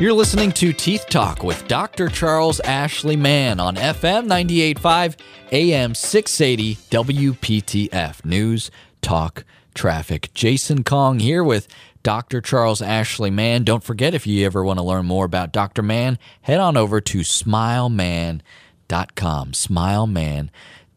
You're 0.00 0.12
listening 0.12 0.50
to 0.52 0.72
Teeth 0.72 1.06
Talk 1.08 1.44
with 1.44 1.68
Dr. 1.68 2.08
Charles 2.08 2.58
Ashley 2.60 3.14
Mann 3.14 3.60
on 3.60 3.76
FM 3.76 4.26
98.5, 4.26 5.16
AM 5.52 5.94
680, 5.94 6.74
WPTF 6.90 8.24
News, 8.24 8.72
Talk, 9.02 9.44
Traffic. 9.72 10.34
Jason 10.34 10.82
Kong 10.82 11.20
here 11.20 11.44
with 11.44 11.68
Dr. 12.02 12.40
Charles 12.40 12.82
Ashley 12.82 13.30
Mann. 13.30 13.62
Don't 13.62 13.84
forget, 13.84 14.14
if 14.14 14.26
you 14.26 14.44
ever 14.44 14.64
want 14.64 14.80
to 14.80 14.84
learn 14.84 15.06
more 15.06 15.24
about 15.24 15.52
Dr. 15.52 15.82
Mann, 15.82 16.18
head 16.42 16.58
on 16.58 16.76
over 16.76 17.00
to 17.00 17.18
smilemann.com. 17.18 19.52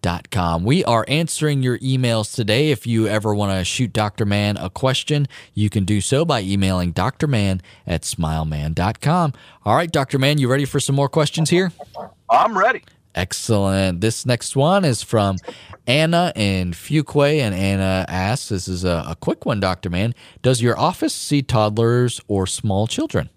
Smilemann.com 0.01 0.63
we 0.63 0.83
are 0.85 1.05
answering 1.07 1.63
your 1.63 1.77
emails 1.79 2.33
today. 2.33 2.71
If 2.71 2.85
you 2.85 3.07
ever 3.07 3.33
want 3.33 3.57
to 3.57 3.63
shoot 3.63 3.93
Dr. 3.93 4.25
Mann 4.25 4.57
a 4.57 4.69
question, 4.69 5.27
you 5.53 5.69
can 5.69 5.85
do 5.85 6.01
so 6.01 6.25
by 6.25 6.41
emailing 6.41 6.93
drmann 6.93 7.61
at 7.85 8.01
smilemann.com. 8.01 9.33
All 9.65 9.75
right, 9.75 9.91
Dr. 9.91 10.19
Mann, 10.19 10.37
you 10.37 10.49
ready 10.49 10.65
for 10.65 10.79
some 10.79 10.95
more 10.95 11.09
questions 11.09 11.49
here? 11.49 11.71
I'm 12.29 12.57
ready. 12.57 12.83
Excellent. 13.15 14.01
This 14.01 14.25
next 14.25 14.55
one 14.55 14.85
is 14.85 15.01
from 15.01 15.37
Anna 15.87 16.31
in 16.35 16.71
Fuquay, 16.71 17.39
and 17.39 17.55
Anna 17.55 18.05
asks 18.07 18.49
This 18.49 18.67
is 18.67 18.83
a, 18.83 19.05
a 19.07 19.15
quick 19.19 19.45
one, 19.45 19.59
Dr. 19.59 19.89
Mann. 19.89 20.13
Does 20.43 20.61
your 20.61 20.77
office 20.77 21.15
see 21.15 21.41
toddlers 21.41 22.21
or 22.27 22.45
small 22.45 22.85
children? 22.85 23.29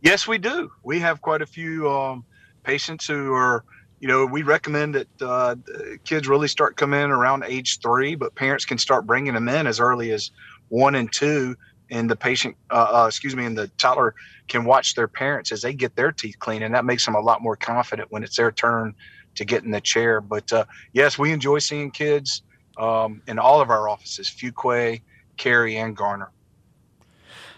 Yes, 0.00 0.26
we 0.26 0.38
do. 0.38 0.70
We 0.82 0.98
have 1.00 1.20
quite 1.20 1.42
a 1.42 1.46
few 1.46 1.90
um, 1.90 2.24
patients 2.62 3.06
who 3.06 3.32
are 3.34 3.64
you 4.04 4.08
know, 4.08 4.26
we 4.26 4.42
recommend 4.42 4.96
that 4.96 5.08
uh, 5.22 5.56
kids 6.04 6.28
really 6.28 6.46
start 6.46 6.76
coming 6.76 7.00
in 7.00 7.10
around 7.10 7.42
age 7.42 7.78
three, 7.80 8.14
but 8.14 8.34
parents 8.34 8.66
can 8.66 8.76
start 8.76 9.06
bringing 9.06 9.32
them 9.32 9.48
in 9.48 9.66
as 9.66 9.80
early 9.80 10.10
as 10.10 10.30
one 10.68 10.94
and 10.94 11.10
two. 11.10 11.56
And 11.90 12.10
the 12.10 12.14
patient, 12.14 12.54
uh, 12.70 12.86
uh, 12.92 13.06
excuse 13.08 13.34
me, 13.34 13.46
and 13.46 13.56
the 13.56 13.68
toddler 13.78 14.14
can 14.46 14.66
watch 14.66 14.94
their 14.94 15.08
parents 15.08 15.52
as 15.52 15.62
they 15.62 15.72
get 15.72 15.96
their 15.96 16.12
teeth 16.12 16.38
clean, 16.38 16.62
and 16.62 16.74
that 16.74 16.84
makes 16.84 17.06
them 17.06 17.14
a 17.14 17.20
lot 17.20 17.40
more 17.40 17.56
confident 17.56 18.12
when 18.12 18.22
it's 18.22 18.36
their 18.36 18.52
turn 18.52 18.94
to 19.36 19.44
get 19.46 19.64
in 19.64 19.70
the 19.70 19.80
chair. 19.80 20.20
But 20.20 20.52
uh, 20.52 20.66
yes, 20.92 21.18
we 21.18 21.32
enjoy 21.32 21.60
seeing 21.60 21.90
kids 21.90 22.42
um, 22.76 23.22
in 23.26 23.38
all 23.38 23.62
of 23.62 23.70
our 23.70 23.88
offices: 23.88 24.28
Fuquay, 24.28 25.00
Cary, 25.38 25.78
and 25.78 25.96
Garner. 25.96 26.30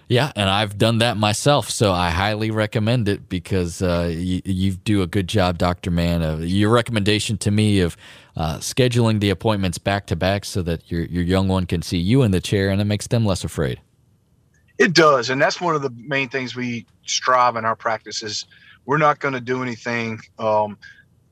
Yeah, 0.08 0.30
and 0.36 0.48
I've 0.48 0.78
done 0.78 0.98
that 0.98 1.16
myself, 1.16 1.68
so 1.68 1.92
I 1.92 2.10
highly 2.10 2.52
recommend 2.52 3.08
it 3.08 3.28
because 3.28 3.82
uh, 3.82 4.08
you, 4.12 4.40
you 4.44 4.72
do 4.72 5.02
a 5.02 5.06
good 5.06 5.26
job, 5.26 5.58
Doctor 5.58 5.90
Mann. 5.90 6.22
Uh, 6.22 6.36
your 6.36 6.70
recommendation 6.70 7.36
to 7.38 7.50
me 7.50 7.80
of 7.80 7.96
uh, 8.36 8.58
scheduling 8.58 9.18
the 9.18 9.30
appointments 9.30 9.78
back 9.78 10.06
to 10.06 10.16
back 10.16 10.44
so 10.44 10.62
that 10.62 10.92
your 10.92 11.02
your 11.06 11.24
young 11.24 11.48
one 11.48 11.66
can 11.66 11.82
see 11.82 11.98
you 11.98 12.22
in 12.22 12.30
the 12.30 12.40
chair, 12.40 12.70
and 12.70 12.80
it 12.80 12.84
makes 12.84 13.08
them 13.08 13.26
less 13.26 13.42
afraid. 13.42 13.80
It 14.78 14.94
does, 14.94 15.28
and 15.28 15.42
that's 15.42 15.60
one 15.60 15.74
of 15.74 15.82
the 15.82 15.90
main 15.96 16.28
things 16.28 16.54
we 16.54 16.86
strive 17.04 17.56
in 17.56 17.64
our 17.64 17.76
practices. 17.76 18.46
We're 18.84 18.98
not 18.98 19.18
going 19.18 19.34
to 19.34 19.40
do 19.40 19.60
anything 19.60 20.20
um, 20.38 20.78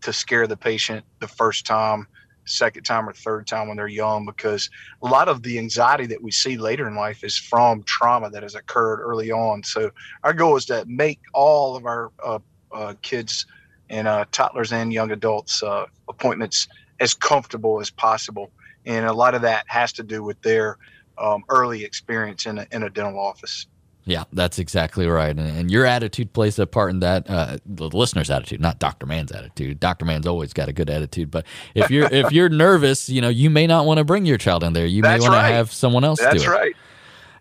to 0.01 0.13
scare 0.13 0.49
the 0.49 0.57
patient 0.57 1.05
the 1.21 1.29
first 1.29 1.65
time 1.65 2.09
second 2.47 2.85
time 2.85 3.09
or 3.09 3.13
third 3.13 3.47
time 3.47 3.69
when 3.69 3.77
they're 3.77 3.89
young 3.89 4.27
because 4.27 4.69
a 5.03 5.07
lot 5.07 5.29
of 5.29 5.43
the 5.43 5.59
anxiety 5.59 6.07
that 6.07 6.23
we 6.23 6.31
see 6.31 6.57
later 6.57 6.87
in 6.87 6.95
life 6.95 7.25
is 7.25 7.37
from 7.37 7.83
trauma 7.85 8.31
that 8.31 8.43
has 8.43 8.55
occurred 8.55 9.01
early 9.01 9.31
on. 9.31 9.63
So 9.63 9.91
our 10.23 10.33
goal 10.33 10.57
is 10.57 10.67
to 10.67 10.85
make 10.87 11.21
all 11.33 11.77
of 11.77 11.87
our 11.87 12.11
uh, 12.23 12.39
uh, 12.73 12.95
kids 13.03 13.47
and 13.91 14.09
uh, 14.09 14.25
toddlers 14.33 14.73
and 14.73 14.93
young 14.93 15.11
adults 15.11 15.63
uh, 15.63 15.87
appointments 16.09 16.69
as 17.01 17.15
comfortable 17.15 17.81
as 17.81 17.91
possible. 17.91 18.51
And 18.87 19.07
a 19.07 19.13
lot 19.13 19.35
of 19.35 19.43
that 19.43 19.65
has 19.69 19.93
to 19.95 20.03
do 20.03 20.23
with 20.23 20.41
their 20.43 20.77
um, 21.19 21.45
early 21.49 21.85
experience 21.85 22.47
in 22.47 22.59
a, 22.59 22.67
in 22.73 22.83
a 22.83 22.91
dental 22.91 23.19
office. 23.19 23.67
Yeah, 24.07 24.25
that's 24.33 24.59
exactly 24.59 25.07
right. 25.07 25.31
And, 25.31 25.41
and, 25.41 25.71
your 25.71 25.87
attitude 25.87 26.33
plays 26.35 26.59
a 26.59 26.67
part 26.67 26.91
in 26.91 27.01
that. 27.01 27.29
Uh, 27.29 27.57
the 27.65 27.89
listener's 27.89 28.31
attitude, 28.31 28.61
not 28.61 28.79
Doctor 28.79 29.07
Mann's 29.07 29.33
attitude. 29.33 29.81
Doctor 29.81 30.05
Mann's 30.05 30.27
always 30.27 30.53
got 30.53 30.69
a 30.69 30.75
good 30.75 30.91
attitude. 30.91 31.31
But 31.31 31.47
if 31.75 31.91
you're 31.91 32.13
if 32.13 32.31
you're 32.31 32.49
nervous, 32.51 33.09
you 33.09 33.23
know, 33.23 33.31
you 33.31 33.49
may 33.49 33.67
not 33.67 33.87
want 33.87 33.99
to 33.99 34.05
bring 34.05 34.27
your 34.27 34.37
child 34.37 34.63
in 34.63 34.75
there. 34.75 34.85
You 34.85 35.01
that's 35.01 35.23
may 35.23 35.29
want 35.29 35.41
right. 35.41 35.49
to 35.49 35.55
have 35.55 35.73
someone 35.73 36.05
else 36.05 36.21
that's 36.21 36.35
do 36.35 36.37
it. 36.37 36.39
That's 36.41 36.49
right. 36.49 36.75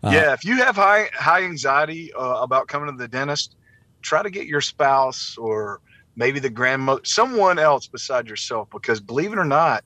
Uh, 0.03 0.12
yeah, 0.13 0.34
if 0.34 0.46
you 0.46 0.55
have 0.55 0.75
high 0.75 1.10
high 1.13 1.43
anxiety 1.43 2.13
uh, 2.13 2.41
about 2.41 2.67
coming 2.67 2.89
to 2.89 2.98
the 2.98 3.10
dentist, 3.10 3.55
try 4.01 4.24
to 4.24 4.29
get 4.29 4.48
your 4.48 4.62
spouse 4.62 5.38
or 5.38 5.82
maybe 6.15 6.39
the 6.39 6.50
grandmother, 6.50 7.01
someone 7.03 7.60
else 7.60 7.88
beside 7.88 8.27
yourself, 8.27 8.70
because 8.70 9.01
believe 9.01 9.34
it 9.34 9.39
or 9.39 9.46
not, 9.46 9.84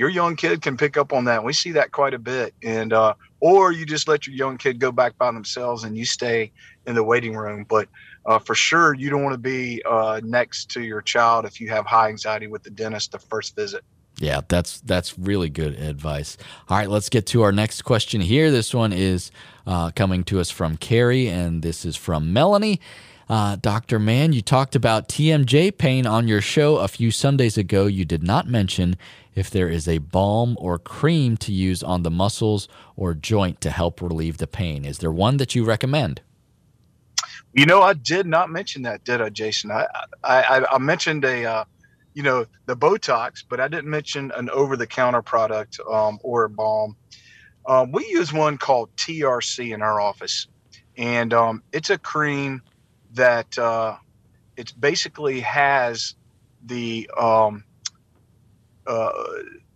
your 0.00 0.08
young 0.08 0.34
kid 0.34 0.62
can 0.62 0.78
pick 0.78 0.96
up 0.96 1.12
on 1.12 1.26
that. 1.26 1.44
We 1.44 1.52
see 1.52 1.72
that 1.72 1.92
quite 1.92 2.14
a 2.14 2.18
bit. 2.18 2.54
And, 2.62 2.90
uh, 2.90 3.12
or 3.40 3.70
you 3.70 3.84
just 3.84 4.08
let 4.08 4.26
your 4.26 4.34
young 4.34 4.56
kid 4.56 4.78
go 4.78 4.90
back 4.90 5.18
by 5.18 5.30
themselves 5.30 5.84
and 5.84 5.94
you 5.94 6.06
stay 6.06 6.52
in 6.86 6.94
the 6.94 7.04
waiting 7.04 7.36
room. 7.36 7.66
But 7.68 7.86
uh, 8.24 8.38
for 8.38 8.54
sure, 8.54 8.94
you 8.94 9.10
don't 9.10 9.22
want 9.22 9.34
to 9.34 9.38
be 9.38 9.82
uh, 9.84 10.22
next 10.24 10.70
to 10.70 10.80
your 10.80 11.02
child 11.02 11.44
if 11.44 11.60
you 11.60 11.68
have 11.68 11.84
high 11.84 12.08
anxiety 12.08 12.46
with 12.46 12.62
the 12.62 12.70
dentist 12.70 13.12
the 13.12 13.18
first 13.18 13.54
visit. 13.54 13.84
Yeah, 14.18 14.40
that's 14.48 14.80
that's 14.80 15.18
really 15.18 15.50
good 15.50 15.74
advice. 15.74 16.38
All 16.70 16.78
right, 16.78 16.88
let's 16.88 17.10
get 17.10 17.26
to 17.26 17.42
our 17.42 17.52
next 17.52 17.82
question 17.82 18.22
here. 18.22 18.50
This 18.50 18.72
one 18.72 18.94
is 18.94 19.30
uh, 19.66 19.90
coming 19.90 20.24
to 20.24 20.40
us 20.40 20.50
from 20.50 20.78
Cary, 20.78 21.26
and 21.26 21.62
this 21.62 21.84
is 21.84 21.96
from 21.96 22.32
Melanie. 22.32 22.80
Uh, 23.30 23.54
Dr. 23.54 24.00
Mann, 24.00 24.32
you 24.32 24.42
talked 24.42 24.74
about 24.74 25.08
TMJ 25.08 25.78
pain 25.78 26.04
on 26.04 26.26
your 26.26 26.40
show 26.40 26.78
a 26.78 26.88
few 26.88 27.12
Sundays 27.12 27.56
ago. 27.56 27.86
You 27.86 28.04
did 28.04 28.24
not 28.24 28.48
mention 28.48 28.96
if 29.36 29.48
there 29.48 29.68
is 29.68 29.86
a 29.86 29.98
balm 29.98 30.56
or 30.58 30.80
cream 30.80 31.36
to 31.36 31.52
use 31.52 31.80
on 31.84 32.02
the 32.02 32.10
muscles 32.10 32.66
or 32.96 33.14
joint 33.14 33.60
to 33.60 33.70
help 33.70 34.02
relieve 34.02 34.38
the 34.38 34.48
pain. 34.48 34.84
Is 34.84 34.98
there 34.98 35.12
one 35.12 35.36
that 35.36 35.54
you 35.54 35.62
recommend? 35.64 36.22
You 37.52 37.66
know, 37.66 37.82
I 37.82 37.92
did 37.92 38.26
not 38.26 38.50
mention 38.50 38.82
that, 38.82 39.04
did 39.04 39.20
I, 39.20 39.28
Jason? 39.28 39.70
I 39.70 39.86
I, 40.24 40.66
I 40.68 40.78
mentioned 40.78 41.24
a, 41.24 41.44
uh, 41.44 41.64
you 42.14 42.24
know, 42.24 42.46
the 42.66 42.76
Botox, 42.76 43.44
but 43.48 43.60
I 43.60 43.68
didn't 43.68 43.90
mention 43.90 44.32
an 44.34 44.50
over-the-counter 44.50 45.22
product 45.22 45.78
um, 45.88 46.18
or 46.24 46.42
a 46.42 46.50
balm. 46.50 46.96
Um, 47.64 47.92
we 47.92 48.08
use 48.08 48.32
one 48.32 48.58
called 48.58 48.90
TRC 48.96 49.72
in 49.72 49.82
our 49.82 50.00
office, 50.00 50.48
and 50.96 51.32
um, 51.32 51.62
it's 51.72 51.90
a 51.90 51.98
cream 51.98 52.60
that 53.14 53.58
uh, 53.58 53.96
it 54.56 54.72
basically 54.78 55.40
has 55.40 56.14
the 56.64 57.10
um, 57.18 57.64
uh, 58.86 59.10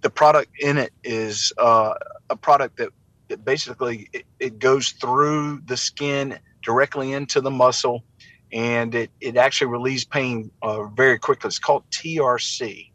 the 0.00 0.10
product 0.10 0.50
in 0.60 0.76
it 0.76 0.92
is 1.02 1.52
uh, 1.58 1.94
a 2.28 2.36
product 2.36 2.76
that, 2.76 2.90
that 3.28 3.44
basically 3.44 4.08
it, 4.12 4.24
it, 4.38 4.58
goes 4.58 4.90
through 4.90 5.60
the 5.66 5.76
skin 5.76 6.38
directly 6.62 7.12
into 7.12 7.40
the 7.40 7.50
muscle 7.50 8.04
and 8.52 8.94
it, 8.94 9.10
it 9.20 9.36
actually 9.36 9.68
relieves 9.68 10.04
pain 10.04 10.50
uh, 10.62 10.84
very 10.84 11.18
quickly. 11.18 11.48
It's 11.48 11.58
called 11.58 11.88
TRC. 11.90 12.90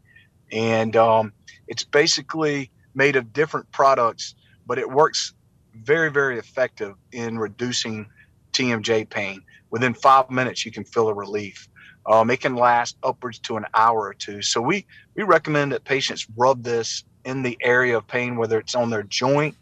And 0.52 0.96
um, 0.96 1.32
it's 1.68 1.84
basically 1.84 2.70
made 2.94 3.16
of 3.16 3.32
different 3.32 3.70
products, 3.72 4.34
but 4.66 4.78
it 4.78 4.90
works 4.90 5.34
very, 5.74 6.10
very 6.10 6.38
effective 6.38 6.94
in 7.12 7.38
reducing 7.38 8.06
TMJ 8.52 9.08
pain. 9.08 9.42
Within 9.70 9.94
five 9.94 10.30
minutes, 10.30 10.64
you 10.64 10.72
can 10.72 10.84
feel 10.84 11.08
a 11.08 11.14
relief. 11.14 11.68
Um, 12.06 12.30
it 12.30 12.40
can 12.40 12.56
last 12.56 12.96
upwards 13.02 13.38
to 13.40 13.56
an 13.56 13.66
hour 13.74 14.00
or 14.00 14.14
two. 14.14 14.42
So 14.42 14.60
we 14.60 14.86
we 15.14 15.22
recommend 15.22 15.72
that 15.72 15.84
patients 15.84 16.26
rub 16.36 16.62
this 16.62 17.04
in 17.24 17.42
the 17.42 17.56
area 17.62 17.96
of 17.96 18.06
pain, 18.06 18.36
whether 18.36 18.58
it's 18.58 18.74
on 18.74 18.90
their 18.90 19.02
joint 19.02 19.54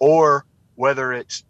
or 0.00 0.44
whether 0.74 1.12
it's 1.12 1.44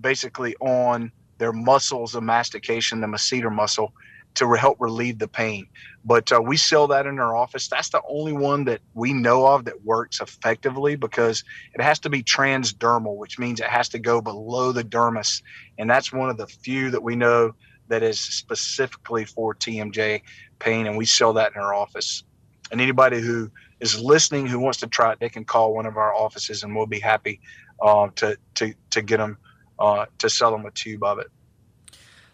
basically 0.00 0.54
on 0.60 1.12
their 1.38 1.52
muscles 1.52 2.14
of 2.14 2.22
mastication, 2.22 3.00
the 3.00 3.06
masseter 3.06 3.52
muscle, 3.52 3.92
to 4.34 4.50
help 4.52 4.78
relieve 4.80 5.18
the 5.18 5.28
pain. 5.28 5.66
But 6.04 6.32
uh, 6.32 6.40
we 6.40 6.56
sell 6.56 6.86
that 6.88 7.06
in 7.06 7.18
our 7.18 7.36
office. 7.36 7.68
That's 7.68 7.90
the 7.90 8.02
only 8.08 8.32
one 8.32 8.64
that 8.64 8.80
we 8.94 9.12
know 9.12 9.46
of 9.46 9.64
that 9.66 9.84
works 9.84 10.20
effectively 10.20 10.96
because 10.96 11.44
it 11.74 11.82
has 11.82 11.98
to 12.00 12.10
be 12.10 12.22
transdermal, 12.22 13.16
which 13.16 13.38
means 13.38 13.60
it 13.60 13.66
has 13.66 13.88
to 13.90 13.98
go 13.98 14.20
below 14.20 14.72
the 14.72 14.84
dermis. 14.84 15.42
And 15.78 15.88
that's 15.88 16.12
one 16.12 16.30
of 16.30 16.36
the 16.36 16.46
few 16.46 16.90
that 16.90 17.02
we 17.02 17.14
know 17.14 17.52
that 17.88 18.02
is 18.02 18.18
specifically 18.18 19.24
for 19.24 19.54
TMJ 19.54 20.22
pain, 20.58 20.86
and 20.86 20.96
we 20.96 21.04
sell 21.04 21.32
that 21.34 21.52
in 21.54 21.60
our 21.60 21.74
office. 21.74 22.24
And 22.70 22.80
anybody 22.80 23.20
who 23.20 23.50
is 23.80 24.00
listening 24.00 24.46
who 24.46 24.58
wants 24.58 24.78
to 24.80 24.86
try 24.86 25.12
it, 25.12 25.20
they 25.20 25.28
can 25.28 25.44
call 25.44 25.74
one 25.74 25.86
of 25.86 25.96
our 25.96 26.14
offices, 26.14 26.62
and 26.62 26.74
we'll 26.74 26.86
be 26.86 27.00
happy 27.00 27.40
uh, 27.82 28.08
to 28.16 28.36
to 28.54 28.72
to 28.90 29.02
get 29.02 29.18
them 29.18 29.36
uh, 29.78 30.06
to 30.18 30.30
sell 30.30 30.52
them 30.52 30.64
a 30.64 30.70
tube 30.70 31.02
of 31.02 31.18
it. 31.18 31.26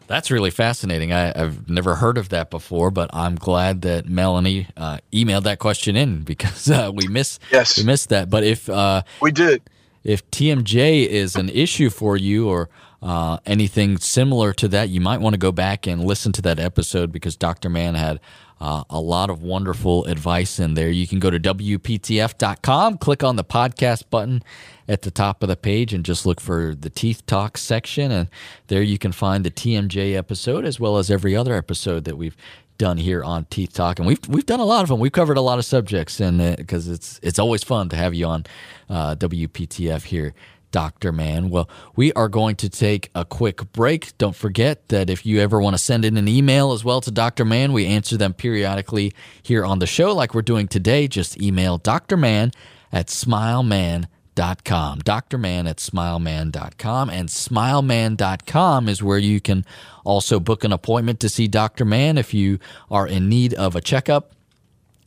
That's 0.08 0.30
really 0.30 0.50
fascinating. 0.50 1.12
I, 1.12 1.36
have 1.36 1.68
never 1.68 1.96
heard 1.96 2.16
of 2.16 2.30
that 2.30 2.50
before, 2.50 2.90
but 2.90 3.10
I'm 3.12 3.36
glad 3.36 3.82
that 3.82 4.08
Melanie 4.08 4.66
uh, 4.76 4.98
emailed 5.12 5.42
that 5.44 5.58
question 5.58 5.96
in 5.96 6.22
because 6.22 6.70
uh, 6.70 6.90
we 6.92 7.06
miss 7.06 7.38
yes. 7.52 7.76
we 7.76 7.84
missed 7.84 8.08
that. 8.08 8.30
But 8.30 8.42
if 8.42 8.68
uh, 8.70 9.02
we 9.20 9.30
did, 9.30 9.62
if 10.02 10.28
TMJ 10.30 11.06
is 11.06 11.36
an 11.36 11.50
issue 11.50 11.90
for 11.90 12.16
you 12.16 12.48
or 12.48 12.70
uh, 13.02 13.38
anything 13.44 13.98
similar 13.98 14.54
to 14.54 14.68
that, 14.68 14.88
you 14.88 15.00
might 15.00 15.20
want 15.20 15.34
to 15.34 15.38
go 15.38 15.52
back 15.52 15.86
and 15.86 16.02
listen 16.02 16.32
to 16.32 16.42
that 16.42 16.58
episode 16.58 17.12
because 17.12 17.36
Dr. 17.36 17.68
Mann 17.68 17.94
had 17.94 18.18
uh, 18.60 18.84
a 18.88 19.00
lot 19.00 19.28
of 19.28 19.42
wonderful 19.42 20.06
advice 20.06 20.58
in 20.58 20.74
there. 20.74 20.90
You 20.90 21.06
can 21.06 21.18
go 21.18 21.30
to 21.30 21.38
WPTF.com, 21.38 22.98
click 22.98 23.22
on 23.22 23.36
the 23.36 23.44
podcast 23.44 24.04
button 24.10 24.42
at 24.88 25.02
the 25.02 25.11
top 25.11 25.42
of 25.42 25.49
the 25.49 25.57
page, 25.57 25.92
and 25.92 26.04
just 26.04 26.25
look 26.26 26.40
for 26.40 26.75
the 26.75 26.90
Teeth 26.90 27.25
Talk 27.26 27.59
section. 27.59 28.11
And 28.11 28.28
there 28.68 28.83
you 28.83 28.99
can 28.99 29.12
find 29.12 29.45
the 29.45 29.50
TMJ 29.50 30.16
episode 30.16 30.64
as 30.64 30.80
well 30.80 30.97
as 30.97 31.11
every 31.11 31.37
other 31.37 31.54
episode 31.54 32.04
that 32.04 32.16
we've 32.16 32.37
done 32.78 32.97
here 32.97 33.23
on 33.23 33.45
Teeth 33.47 33.73
Talk, 33.73 33.99
and 33.99 34.07
we've 34.07 34.21
we've 34.28 34.47
done 34.47 34.61
a 34.61 34.64
lot 34.64 34.83
of 34.83 34.88
them. 34.88 35.00
We've 35.00 35.12
covered 35.12 35.37
a 35.37 35.42
lot 35.42 35.59
of 35.59 35.64
subjects, 35.64 36.21
and 36.21 36.57
because 36.57 36.88
uh, 36.88 36.92
it's 36.92 37.21
it's 37.23 37.38
always 37.38 37.62
fun 37.62 37.88
to 37.90 37.97
have 37.97 38.14
you 38.14 38.26
on 38.26 38.47
uh, 38.88 39.14
WPTF 39.16 40.04
here 40.04 40.35
Dr. 40.71 41.12
Mann. 41.12 41.50
Well, 41.50 41.68
we 41.97 42.12
are 42.12 42.28
going 42.28 42.57
to 42.57 42.68
take 42.68 43.11
a 43.14 43.25
quick 43.25 43.73
break. 43.73 44.16
Don't 44.18 44.37
forget 44.37 44.88
that 44.88 45.11
if 45.11 45.25
you 45.25 45.40
ever 45.40 45.61
want 45.61 45.75
to 45.75 45.78
send 45.78 46.04
in 46.04 46.16
an 46.16 46.28
email 46.28 46.73
as 46.73 46.85
well 46.85 47.00
to 47.02 47.11
Dr. 47.11 47.45
Mann, 47.45 47.73
we 47.73 47.87
answer 47.87 48.16
them 48.16 48.35
periodically 48.35 49.12
here 49.42 49.64
on 49.64 49.78
the 49.78 49.87
show, 49.87 50.14
like 50.14 50.35
we're 50.35 50.42
doing 50.42 50.68
today. 50.68 51.09
Just 51.09 51.40
email 51.40 51.78
Dr. 51.78 52.16
Mann 52.16 52.52
at 52.92 53.09
smilemann.com. 53.09 54.09
Dr. 54.38 55.38
Mann 55.38 55.66
at 55.66 55.78
smilemann.com. 55.78 57.11
And 57.11 57.28
smilemann.com 57.28 58.88
is 58.88 59.02
where 59.02 59.18
you 59.18 59.40
can 59.40 59.64
also 60.04 60.38
book 60.38 60.62
an 60.62 60.73
appointment 60.73 61.21
to 61.21 61.28
see 61.28 61.49
Dr. 61.49 61.85
Mann 61.85 62.16
if 62.16 62.33
you 62.33 62.59
are 62.90 63.07
in 63.07 63.28
need 63.28 63.54
of 63.54 63.75
a 63.75 63.80
checkup. 63.80 64.33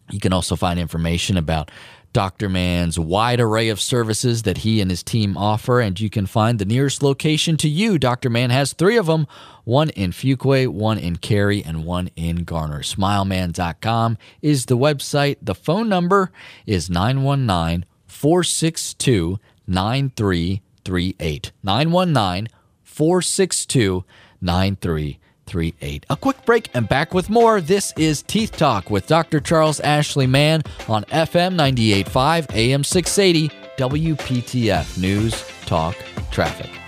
You 0.10 0.20
can 0.20 0.34
also 0.34 0.58
find 0.58 0.78
information 0.80 1.38
about 1.38 1.72
Dr. 2.14 2.50
Mann's 2.50 3.00
wide 3.00 3.40
array 3.40 3.70
of 3.70 3.80
services 3.80 4.44
that 4.44 4.60
he 4.60 4.82
and 4.82 4.92
his 4.92 5.02
team 5.02 5.38
offer, 5.38 5.80
and 5.80 5.98
you 5.98 6.10
can 6.10 6.26
find 6.26 6.60
the 6.60 6.66
nearest 6.66 7.02
location 7.02 7.56
to 7.58 7.70
you. 7.70 7.98
Dr. 7.98 8.30
Mann 8.30 8.50
has 8.50 8.74
three 8.74 8.98
of 8.98 9.06
them 9.06 9.28
one 9.64 9.92
in 9.92 10.12
Fuquay, 10.12 10.68
one 10.68 10.98
in 10.98 11.16
Cary, 11.16 11.64
and 11.64 11.86
one 11.86 12.10
in 12.18 12.44
Garner. 12.44 12.82
SmileMann.com 12.82 14.18
is 14.42 14.66
the 14.66 14.78
website. 14.78 15.38
The 15.42 15.56
phone 15.56 15.88
number 15.88 16.32
is 16.66 16.90
919 16.90 17.86
462 18.12 19.40
9338. 19.68 21.52
919 21.64 22.48
462 22.84 24.04
9338. 24.42 26.06
A 26.10 26.16
quick 26.18 26.46
break 26.46 26.70
and 26.74 26.88
back 26.90 27.14
with 27.14 27.30
more. 27.30 27.62
This 27.62 27.94
is 27.98 28.22
Teeth 28.22 28.52
Talk 28.58 28.90
with 28.90 29.08
Dr. 29.08 29.40
Charles 29.40 29.80
Ashley 29.80 30.28
Mann 30.28 30.62
on 30.88 31.04
FM 31.06 31.56
985 31.56 32.48
AM 32.52 32.84
680 32.84 33.50
WPTF 33.78 34.98
News 35.02 35.44
Talk 35.66 35.96
Traffic. 36.32 36.81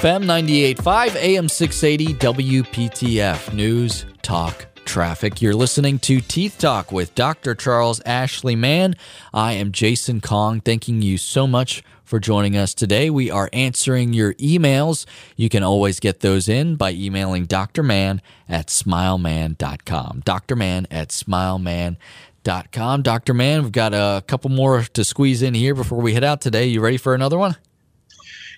FM 0.00 0.24
98.5, 0.24 1.14
AM 1.16 1.46
680, 1.46 2.14
WPTF, 2.14 3.52
News, 3.52 4.06
Talk, 4.22 4.64
Traffic. 4.86 5.42
You're 5.42 5.52
listening 5.52 5.98
to 5.98 6.22
Teeth 6.22 6.56
Talk 6.58 6.90
with 6.90 7.14
Dr. 7.14 7.54
Charles 7.54 8.00
Ashley 8.06 8.56
Mann. 8.56 8.96
I 9.34 9.52
am 9.52 9.72
Jason 9.72 10.22
Kong, 10.22 10.62
thanking 10.62 11.02
you 11.02 11.18
so 11.18 11.46
much 11.46 11.84
for 12.02 12.18
joining 12.18 12.56
us 12.56 12.72
today. 12.72 13.10
We 13.10 13.30
are 13.30 13.50
answering 13.52 14.14
your 14.14 14.32
emails. 14.36 15.04
You 15.36 15.50
can 15.50 15.62
always 15.62 16.00
get 16.00 16.20
those 16.20 16.48
in 16.48 16.76
by 16.76 16.92
emailing 16.92 17.44
Dr. 17.44 17.82
Mann 17.82 18.22
at 18.48 18.68
smilemann.com. 18.68 20.22
Dr. 20.24 20.56
Mann 20.56 20.86
at 20.90 21.10
smilemann.com. 21.10 23.02
Dr. 23.02 23.34
Mann, 23.34 23.64
we've 23.64 23.72
got 23.72 23.92
a 23.92 24.24
couple 24.26 24.48
more 24.48 24.82
to 24.82 25.04
squeeze 25.04 25.42
in 25.42 25.52
here 25.52 25.74
before 25.74 26.00
we 26.00 26.14
head 26.14 26.24
out 26.24 26.40
today. 26.40 26.68
You 26.68 26.80
ready 26.80 26.96
for 26.96 27.14
another 27.14 27.36
one? 27.36 27.56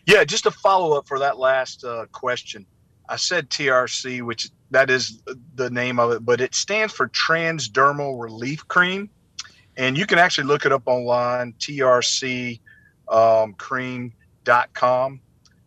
Yeah, 0.07 0.25
just 0.25 0.47
a 0.47 0.51
follow 0.51 0.99
up 0.99 1.07
for 1.07 1.19
that 1.21 1.39
last 1.39 1.85
uh, 1.85 2.07
question. 2.13 2.67
I 3.09 3.17
said 3.17 3.51
TRC, 3.51 4.23
which 4.23 4.51
that 4.71 4.91
is 4.91 5.23
the 5.55 5.71
name 5.71 6.01
of 6.01 6.13
it, 6.13 6.25
but 6.25 6.41
it 6.41 6.55
stands 6.55 6.93
for 6.93 7.09
Transdermal 7.09 8.21
Relief 8.21 8.67
Cream. 8.69 9.11
And 9.77 9.97
you 9.97 10.07
can 10.07 10.19
actually 10.19 10.47
look 10.47 10.67
it 10.67 10.73
up 10.73 10.83
online, 10.87 11.55
TRC 11.55 12.61
um. 13.09 14.13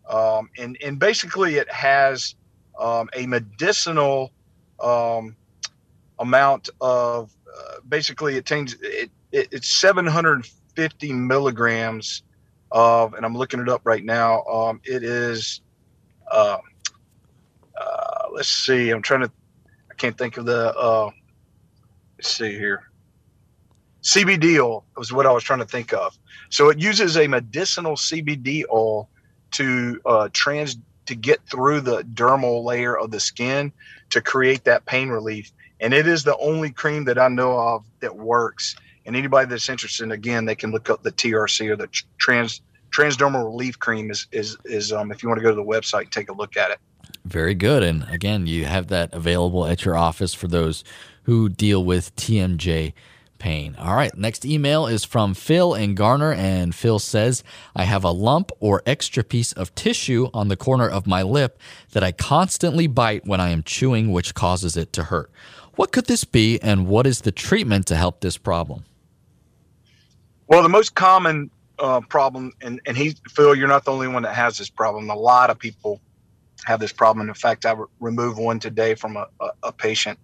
Um, 0.08 0.50
and, 0.58 0.78
and 0.84 0.98
basically, 0.98 1.56
it 1.56 1.70
has 1.70 2.34
um, 2.78 3.08
a 3.14 3.26
medicinal 3.26 4.32
um, 4.80 5.34
amount 6.18 6.68
of 6.80 7.32
uh, 7.56 7.76
basically, 7.88 8.36
it, 8.36 8.50
it, 8.50 9.10
it, 9.32 9.48
it's 9.50 9.80
750 9.80 11.12
milligrams 11.12 12.22
of, 12.76 13.14
and 13.14 13.24
I'm 13.24 13.34
looking 13.34 13.58
it 13.60 13.70
up 13.70 13.80
right 13.84 14.04
now. 14.04 14.44
Um, 14.44 14.82
it 14.84 15.02
is, 15.02 15.62
uh, 16.30 16.58
uh, 17.80 18.22
let's 18.32 18.50
see, 18.50 18.90
I'm 18.90 19.00
trying 19.00 19.22
to, 19.22 19.32
I 19.90 19.94
can't 19.94 20.16
think 20.16 20.36
of 20.36 20.44
the, 20.44 20.76
uh, 20.76 21.10
let's 22.18 22.28
see 22.28 22.50
here. 22.50 22.90
CBD 24.02 24.62
oil 24.62 24.84
was 24.94 25.10
what 25.10 25.24
I 25.24 25.32
was 25.32 25.42
trying 25.42 25.60
to 25.60 25.64
think 25.66 25.94
of. 25.94 26.18
So 26.50 26.68
it 26.68 26.78
uses 26.78 27.16
a 27.16 27.26
medicinal 27.26 27.96
CBD 27.96 28.64
oil 28.70 29.08
to 29.52 29.98
uh, 30.04 30.28
trans 30.34 30.76
to 31.06 31.14
get 31.14 31.40
through 31.48 31.80
the 31.80 32.02
dermal 32.02 32.62
layer 32.62 32.98
of 32.98 33.10
the 33.10 33.20
skin 33.20 33.72
to 34.10 34.20
create 34.20 34.64
that 34.64 34.84
pain 34.84 35.08
relief. 35.08 35.50
And 35.80 35.94
it 35.94 36.06
is 36.06 36.24
the 36.24 36.36
only 36.36 36.70
cream 36.70 37.06
that 37.06 37.18
I 37.18 37.28
know 37.28 37.58
of 37.58 37.86
that 38.00 38.14
works. 38.14 38.76
And 39.06 39.16
anybody 39.16 39.48
that's 39.48 39.68
interested, 39.70 40.12
again, 40.12 40.44
they 40.44 40.54
can 40.54 40.72
look 40.72 40.90
up 40.90 41.02
the 41.02 41.12
TRC 41.12 41.70
or 41.70 41.76
the 41.76 41.88
trans 42.18 42.60
transdermal 42.96 43.44
relief 43.44 43.78
cream 43.78 44.10
is 44.10 44.26
is 44.32 44.56
is 44.64 44.92
um, 44.92 45.12
if 45.12 45.22
you 45.22 45.28
want 45.28 45.38
to 45.38 45.42
go 45.42 45.50
to 45.50 45.56
the 45.56 45.64
website, 45.64 46.02
and 46.02 46.12
take 46.12 46.30
a 46.30 46.32
look 46.32 46.56
at 46.56 46.70
it. 46.70 46.78
Very 47.24 47.54
good. 47.54 47.82
And 47.82 48.06
again, 48.08 48.46
you 48.46 48.64
have 48.64 48.86
that 48.88 49.12
available 49.12 49.66
at 49.66 49.84
your 49.84 49.96
office 49.96 50.32
for 50.32 50.48
those 50.48 50.84
who 51.24 51.48
deal 51.48 51.84
with 51.84 52.14
TMJ 52.16 52.92
pain. 53.38 53.76
All 53.78 53.94
right, 53.94 54.16
next 54.16 54.44
email 54.44 54.86
is 54.86 55.04
from 55.04 55.34
Phil 55.34 55.74
and 55.74 55.96
Garner, 55.96 56.32
and 56.32 56.74
Phil 56.74 56.98
says, 56.98 57.44
I 57.74 57.84
have 57.84 58.04
a 58.04 58.10
lump 58.10 58.50
or 58.60 58.82
extra 58.86 59.22
piece 59.22 59.52
of 59.52 59.74
tissue 59.74 60.28
on 60.32 60.48
the 60.48 60.56
corner 60.56 60.88
of 60.88 61.06
my 61.06 61.22
lip 61.22 61.58
that 61.92 62.02
I 62.02 62.12
constantly 62.12 62.86
bite 62.86 63.26
when 63.26 63.40
I 63.40 63.50
am 63.50 63.62
chewing, 63.62 64.12
which 64.12 64.34
causes 64.34 64.76
it 64.76 64.92
to 64.94 65.04
hurt. 65.04 65.30
What 65.74 65.92
could 65.92 66.06
this 66.06 66.24
be, 66.24 66.60
and 66.62 66.86
what 66.86 67.06
is 67.06 67.22
the 67.22 67.32
treatment 67.32 67.86
to 67.88 67.96
help 67.96 68.20
this 68.20 68.38
problem? 68.38 68.84
Well, 70.48 70.62
the 70.62 70.68
most 70.68 70.94
common 70.94 71.50
uh, 71.78 72.00
problem, 72.00 72.52
and, 72.62 72.80
and 72.86 72.96
he, 72.96 73.16
Phil, 73.28 73.54
you're 73.54 73.68
not 73.68 73.84
the 73.84 73.92
only 73.92 74.08
one 74.08 74.22
that 74.22 74.34
has 74.34 74.58
this 74.58 74.70
problem. 74.70 75.10
A 75.10 75.14
lot 75.14 75.50
of 75.50 75.58
people 75.58 76.00
have 76.64 76.80
this 76.80 76.92
problem. 76.92 77.28
In 77.28 77.34
fact, 77.34 77.66
I 77.66 77.72
re- 77.72 77.86
removed 78.00 78.38
one 78.38 78.58
today 78.58 78.94
from 78.94 79.16
a, 79.16 79.26
a, 79.40 79.48
a 79.64 79.72
patient, 79.72 80.18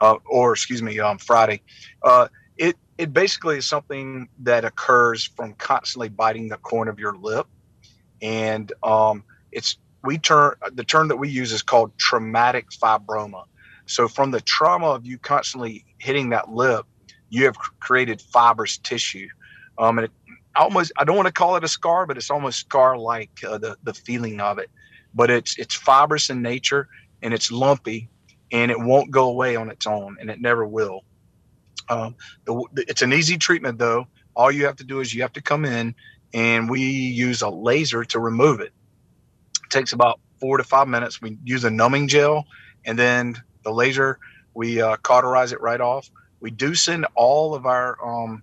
uh, 0.00 0.16
or 0.26 0.52
excuse 0.52 0.82
me, 0.82 0.98
um, 1.00 1.18
Friday. 1.18 1.62
Uh, 2.02 2.28
it 2.56 2.76
it 2.96 3.12
basically 3.12 3.58
is 3.58 3.66
something 3.66 4.28
that 4.42 4.64
occurs 4.64 5.24
from 5.24 5.54
constantly 5.54 6.08
biting 6.08 6.48
the 6.48 6.56
corner 6.56 6.90
of 6.90 6.98
your 6.98 7.14
lip, 7.16 7.46
and 8.22 8.72
um, 8.82 9.24
it's 9.52 9.76
we 10.02 10.18
turn 10.18 10.54
the 10.72 10.84
term 10.84 11.08
that 11.08 11.16
we 11.16 11.28
use 11.28 11.52
is 11.52 11.62
called 11.62 11.96
traumatic 11.98 12.66
fibroma. 12.70 13.44
So 13.86 14.08
from 14.08 14.30
the 14.30 14.40
trauma 14.40 14.88
of 14.88 15.06
you 15.06 15.18
constantly 15.18 15.84
hitting 15.98 16.30
that 16.30 16.50
lip, 16.50 16.86
you 17.28 17.44
have 17.44 17.56
created 17.80 18.20
fibrous 18.20 18.78
tissue, 18.78 19.28
um, 19.78 19.98
and 19.98 20.06
it 20.06 20.12
almost 20.56 20.92
I 20.96 21.04
don't 21.04 21.16
want 21.16 21.26
to 21.26 21.32
call 21.32 21.56
it 21.56 21.64
a 21.64 21.68
scar, 21.68 22.06
but 22.06 22.16
it's 22.16 22.30
almost 22.30 22.60
scar 22.60 22.98
like 22.98 23.30
uh, 23.46 23.58
the 23.58 23.76
the 23.82 23.94
feeling 23.94 24.40
of 24.40 24.58
it. 24.58 24.70
But 25.14 25.30
it's 25.30 25.58
it's 25.58 25.74
fibrous 25.74 26.30
in 26.30 26.42
nature 26.42 26.88
and 27.22 27.34
it's 27.34 27.50
lumpy, 27.50 28.08
and 28.52 28.70
it 28.70 28.78
won't 28.78 29.10
go 29.10 29.28
away 29.28 29.56
on 29.56 29.70
its 29.70 29.86
own, 29.86 30.16
and 30.20 30.30
it 30.30 30.40
never 30.40 30.66
will. 30.66 31.02
Um, 31.88 32.16
the, 32.44 32.64
it's 32.76 33.02
an 33.02 33.12
easy 33.12 33.36
treatment 33.36 33.78
though. 33.78 34.06
All 34.36 34.50
you 34.50 34.66
have 34.66 34.76
to 34.76 34.84
do 34.84 35.00
is 35.00 35.14
you 35.14 35.22
have 35.22 35.32
to 35.34 35.42
come 35.42 35.64
in 35.64 35.94
and 36.32 36.68
we 36.68 36.80
use 36.80 37.42
a 37.42 37.48
laser 37.48 38.04
to 38.04 38.18
remove 38.18 38.60
it. 38.60 38.72
It 39.64 39.70
takes 39.70 39.92
about 39.92 40.20
four 40.40 40.56
to 40.56 40.64
five 40.64 40.88
minutes. 40.88 41.22
We 41.22 41.38
use 41.44 41.64
a 41.64 41.70
numbing 41.70 42.08
gel 42.08 42.46
and 42.84 42.98
then 42.98 43.36
the 43.62 43.72
laser, 43.72 44.18
we 44.54 44.82
uh, 44.82 44.96
cauterize 44.96 45.52
it 45.52 45.60
right 45.60 45.80
off. 45.80 46.10
We 46.40 46.50
do 46.50 46.74
send 46.74 47.06
all 47.14 47.54
of 47.54 47.66
our, 47.66 47.96
um, 48.04 48.42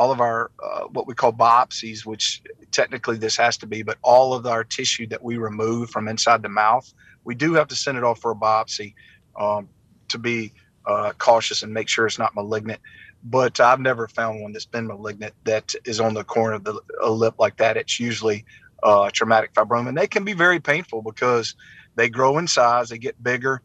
all 0.00 0.10
of 0.10 0.20
our, 0.22 0.50
uh, 0.64 0.84
what 0.94 1.06
we 1.06 1.12
call 1.12 1.30
biopsies, 1.30 2.06
which 2.06 2.42
technically 2.72 3.18
this 3.18 3.36
has 3.36 3.58
to 3.58 3.66
be, 3.66 3.82
but 3.82 3.98
all 4.00 4.32
of 4.32 4.46
our 4.46 4.64
tissue 4.64 5.06
that 5.06 5.22
we 5.22 5.36
remove 5.36 5.90
from 5.90 6.08
inside 6.08 6.40
the 6.42 6.48
mouth, 6.48 6.90
we 7.24 7.34
do 7.34 7.52
have 7.52 7.68
to 7.68 7.76
send 7.76 7.98
it 7.98 8.02
off 8.02 8.18
for 8.18 8.30
a 8.30 8.34
biopsy 8.34 8.94
um, 9.38 9.68
to 10.08 10.16
be 10.16 10.54
uh, 10.86 11.12
cautious 11.18 11.62
and 11.62 11.74
make 11.74 11.86
sure 11.86 12.06
it's 12.06 12.18
not 12.18 12.34
malignant. 12.34 12.80
But 13.22 13.60
I've 13.60 13.78
never 13.78 14.08
found 14.08 14.40
one 14.40 14.54
that's 14.54 14.64
been 14.64 14.86
malignant 14.86 15.34
that 15.44 15.74
is 15.84 16.00
on 16.00 16.14
the 16.14 16.24
corner 16.24 16.54
of 16.54 16.64
the 16.64 16.80
lip 17.06 17.34
like 17.38 17.58
that. 17.58 17.76
It's 17.76 18.00
usually 18.00 18.46
uh, 18.82 19.10
traumatic 19.12 19.52
fibroma, 19.52 19.90
and 19.90 19.98
they 19.98 20.06
can 20.06 20.24
be 20.24 20.32
very 20.32 20.60
painful 20.60 21.02
because 21.02 21.54
they 21.96 22.08
grow 22.08 22.38
in 22.38 22.46
size, 22.46 22.88
they 22.88 22.96
get 22.96 23.22
bigger, 23.22 23.60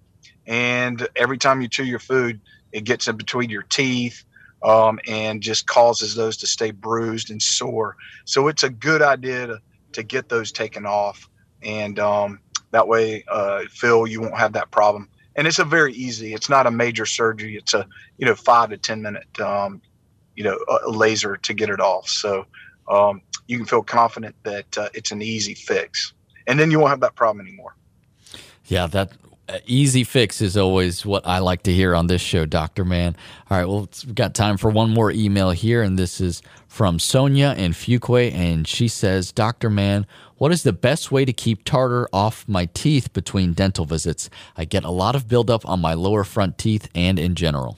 and 0.45 1.07
every 1.15 1.37
time 1.37 1.61
you 1.61 1.69
chew 1.69 1.85
your 1.85 1.99
food, 1.99 2.41
it 2.73 2.83
gets 2.83 3.07
in 3.07 3.15
between 3.15 3.49
your 3.49 3.63
teeth. 3.63 4.25
Um, 4.63 4.99
and 5.07 5.41
just 5.41 5.67
causes 5.67 6.15
those 6.15 6.37
to 6.37 6.47
stay 6.47 6.71
bruised 6.71 7.29
and 7.29 7.41
sore. 7.41 7.95
So 8.23 8.47
it's 8.47 8.63
a 8.63 8.69
good 8.69 9.03
idea 9.03 9.45
to, 9.45 9.61
to 9.91 10.01
get 10.01 10.27
those 10.29 10.51
taken 10.51 10.87
off. 10.87 11.29
And 11.61 11.99
um, 11.99 12.39
that 12.71 12.87
way, 12.87 13.23
uh, 13.27 13.65
Phil, 13.69 14.07
you 14.07 14.21
won't 14.21 14.37
have 14.37 14.53
that 14.53 14.71
problem 14.71 15.07
and 15.35 15.47
it's 15.47 15.59
a 15.59 15.65
very 15.65 15.93
easy. 15.93 16.33
It's 16.33 16.49
not 16.49 16.65
a 16.67 16.71
major 16.71 17.05
surgery. 17.05 17.55
It's 17.57 17.73
a 17.73 17.87
you 18.17 18.25
know 18.25 18.35
five 18.35 18.69
to 18.69 18.77
ten 18.77 19.01
minute 19.01 19.39
um, 19.39 19.81
you 20.35 20.43
know 20.43 20.57
laser 20.87 21.37
to 21.37 21.53
get 21.53 21.69
it 21.69 21.79
off. 21.79 22.07
So 22.07 22.45
um, 22.87 23.21
you 23.47 23.57
can 23.57 23.65
feel 23.65 23.83
confident 23.83 24.35
that 24.43 24.77
uh, 24.77 24.89
it's 24.93 25.11
an 25.11 25.21
easy 25.21 25.53
fix, 25.53 26.13
and 26.47 26.59
then 26.59 26.71
you 26.71 26.79
won't 26.79 26.89
have 26.89 27.01
that 27.01 27.15
problem 27.15 27.45
anymore. 27.45 27.75
Yeah, 28.67 28.87
that 28.87 29.11
easy 29.65 30.03
fix 30.03 30.41
is 30.41 30.57
always 30.57 31.05
what 31.05 31.25
I 31.25 31.39
like 31.39 31.63
to 31.63 31.73
hear 31.73 31.95
on 31.95 32.07
this 32.07 32.21
show, 32.21 32.45
Doctor 32.45 32.85
Mann. 32.85 33.15
All 33.49 33.57
right, 33.57 33.67
well, 33.67 33.89
we've 34.05 34.15
got 34.15 34.33
time 34.33 34.57
for 34.57 34.69
one 34.69 34.89
more 34.89 35.11
email 35.11 35.51
here, 35.51 35.81
and 35.83 35.97
this 35.99 36.19
is 36.19 36.41
from 36.67 36.99
Sonia 36.99 37.53
in 37.57 37.71
Fuquay, 37.71 38.33
and 38.33 38.67
she 38.67 38.87
says, 38.87 39.31
Doctor 39.31 39.69
Mann, 39.69 40.05
what 40.37 40.51
is 40.51 40.63
the 40.63 40.73
best 40.73 41.11
way 41.11 41.25
to 41.25 41.33
keep 41.33 41.63
tartar 41.63 42.09
off 42.11 42.47
my 42.47 42.65
teeth 42.73 43.13
between 43.13 43.53
dental 43.53 43.85
visits? 43.85 44.29
I 44.57 44.65
get 44.65 44.83
a 44.83 44.91
lot 44.91 45.15
of 45.15 45.27
buildup 45.27 45.67
on 45.67 45.79
my 45.79 45.93
lower 45.93 46.23
front 46.23 46.57
teeth 46.57 46.89
and 46.93 47.19
in 47.19 47.35
general. 47.35 47.77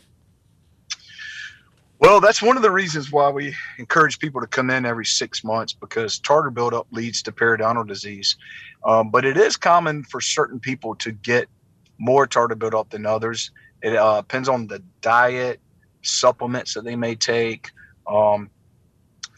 Well, 1.99 2.21
that's 2.21 2.43
one 2.43 2.58
of 2.58 2.63
the 2.63 2.71
reasons 2.71 3.12
why 3.12 3.30
we 3.30 3.56
encourage 3.80 4.19
people 4.19 4.39
to 4.39 4.47
come 4.47 4.69
in 4.69 4.86
every 4.86 5.06
six 5.06 5.43
months 5.43 5.73
because 5.73 6.19
tartar 6.19 6.51
buildup 6.51 6.86
leads 6.91 7.23
to 7.23 7.32
periodontal 7.32 7.88
disease. 7.88 8.38
Um, 8.86 9.10
but 9.10 9.25
it 9.25 9.36
is 9.36 9.58
common 9.58 10.03
for 10.03 10.21
certain 10.21 10.60
people 10.60 10.93
to 10.95 11.12
get 11.12 11.49
more 11.97 12.27
tartar 12.27 12.55
buildup 12.55 12.89
than 12.89 13.05
others. 13.05 13.51
It 13.81 13.95
uh, 13.95 14.21
depends 14.21 14.49
on 14.49 14.67
the 14.67 14.81
diet, 15.01 15.60
supplements 16.01 16.73
that 16.73 16.83
they 16.83 16.95
may 16.95 17.15
take. 17.15 17.71
Um, 18.07 18.49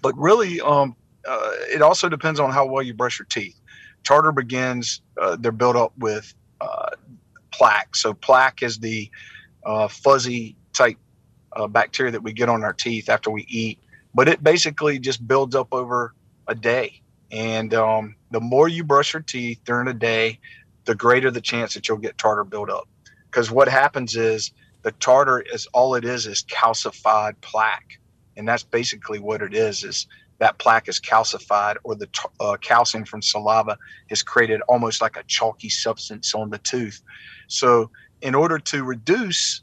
but 0.02 0.18
really, 0.18 0.62
um, 0.62 0.96
uh, 1.28 1.52
it 1.70 1.82
also 1.82 2.10
depends 2.10 2.40
on 2.40 2.52
how 2.52 2.66
well 2.66 2.82
you 2.84 2.94
brush 2.94 3.20
your 3.20 3.26
teeth. 3.26 3.60
Tartar 4.04 4.32
begins, 4.32 5.02
uh, 5.22 5.36
they're 5.40 5.52
built 5.52 5.76
up 5.76 5.94
with 5.98 6.34
uh, 6.62 6.90
plaque. 7.52 7.96
So, 7.96 8.14
plaque 8.14 8.64
is 8.64 8.80
the 8.80 9.10
uh, 9.66 9.88
fuzzy 9.88 10.56
type 10.74 10.98
uh, 11.56 11.68
bacteria 11.68 12.12
that 12.12 12.24
we 12.24 12.34
get 12.34 12.50
on 12.50 12.64
our 12.64 12.74
teeth 12.74 13.10
after 13.10 13.30
we 13.30 13.46
eat, 13.50 13.80
but 14.14 14.28
it 14.28 14.44
basically 14.44 15.00
just 15.00 15.28
builds 15.28 15.56
up 15.56 15.68
over 15.74 16.14
a 16.48 16.56
day. 16.56 17.02
And 17.32 17.74
um, 17.74 18.16
the 18.32 18.40
more 18.40 18.68
you 18.68 18.84
brush 18.84 19.14
your 19.14 19.22
teeth 19.22 19.60
during 19.66 19.88
a 19.88 19.94
day, 19.94 20.40
the 20.90 20.96
greater 20.96 21.30
the 21.30 21.40
chance 21.40 21.76
that 21.76 21.88
you'll 21.88 22.00
get 22.00 22.18
tartar 22.18 22.44
buildup. 22.44 22.88
Because 23.26 23.52
what 23.52 23.68
happens 23.68 24.16
is 24.16 24.52
the 24.82 24.92
tartar 24.94 25.42
is 25.42 25.68
all 25.68 25.94
it 25.94 26.04
is 26.04 26.26
is 26.26 26.44
calcified 26.46 27.40
plaque, 27.42 28.00
and 28.36 28.48
that's 28.48 28.64
basically 28.64 29.20
what 29.20 29.44
it 29.44 29.54
is. 29.54 29.84
Is 29.84 30.08
that 30.40 30.58
plaque 30.58 30.90
is 30.90 31.00
calcified 31.00 31.76
or 31.84 31.94
the 31.94 32.10
uh, 32.40 32.58
calcium 32.60 33.06
from 33.06 33.22
saliva 33.22 33.78
has 34.10 34.24
created 34.24 34.62
almost 34.62 35.00
like 35.00 35.16
a 35.16 35.22
chalky 35.28 35.70
substance 35.70 36.34
on 36.34 36.50
the 36.50 36.58
tooth. 36.58 37.04
So, 37.50 37.92
in 38.24 38.34
order 38.34 38.58
to 38.58 38.84
reduce 38.84 39.62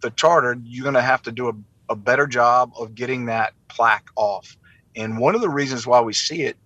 the 0.00 0.10
tartar, 0.10 0.58
you're 0.64 0.82
going 0.82 0.94
to 0.94 1.00
have 1.00 1.22
to 1.22 1.30
do 1.30 1.48
a, 1.48 1.52
a 1.90 1.94
better 1.94 2.26
job 2.26 2.72
of 2.76 2.96
getting 2.96 3.26
that 3.26 3.54
plaque 3.68 4.08
off. 4.16 4.56
And 4.96 5.16
one 5.20 5.36
of 5.36 5.42
the 5.42 5.48
reasons 5.48 5.86
why 5.86 6.00
we 6.00 6.12
see 6.12 6.42
it 6.42 6.56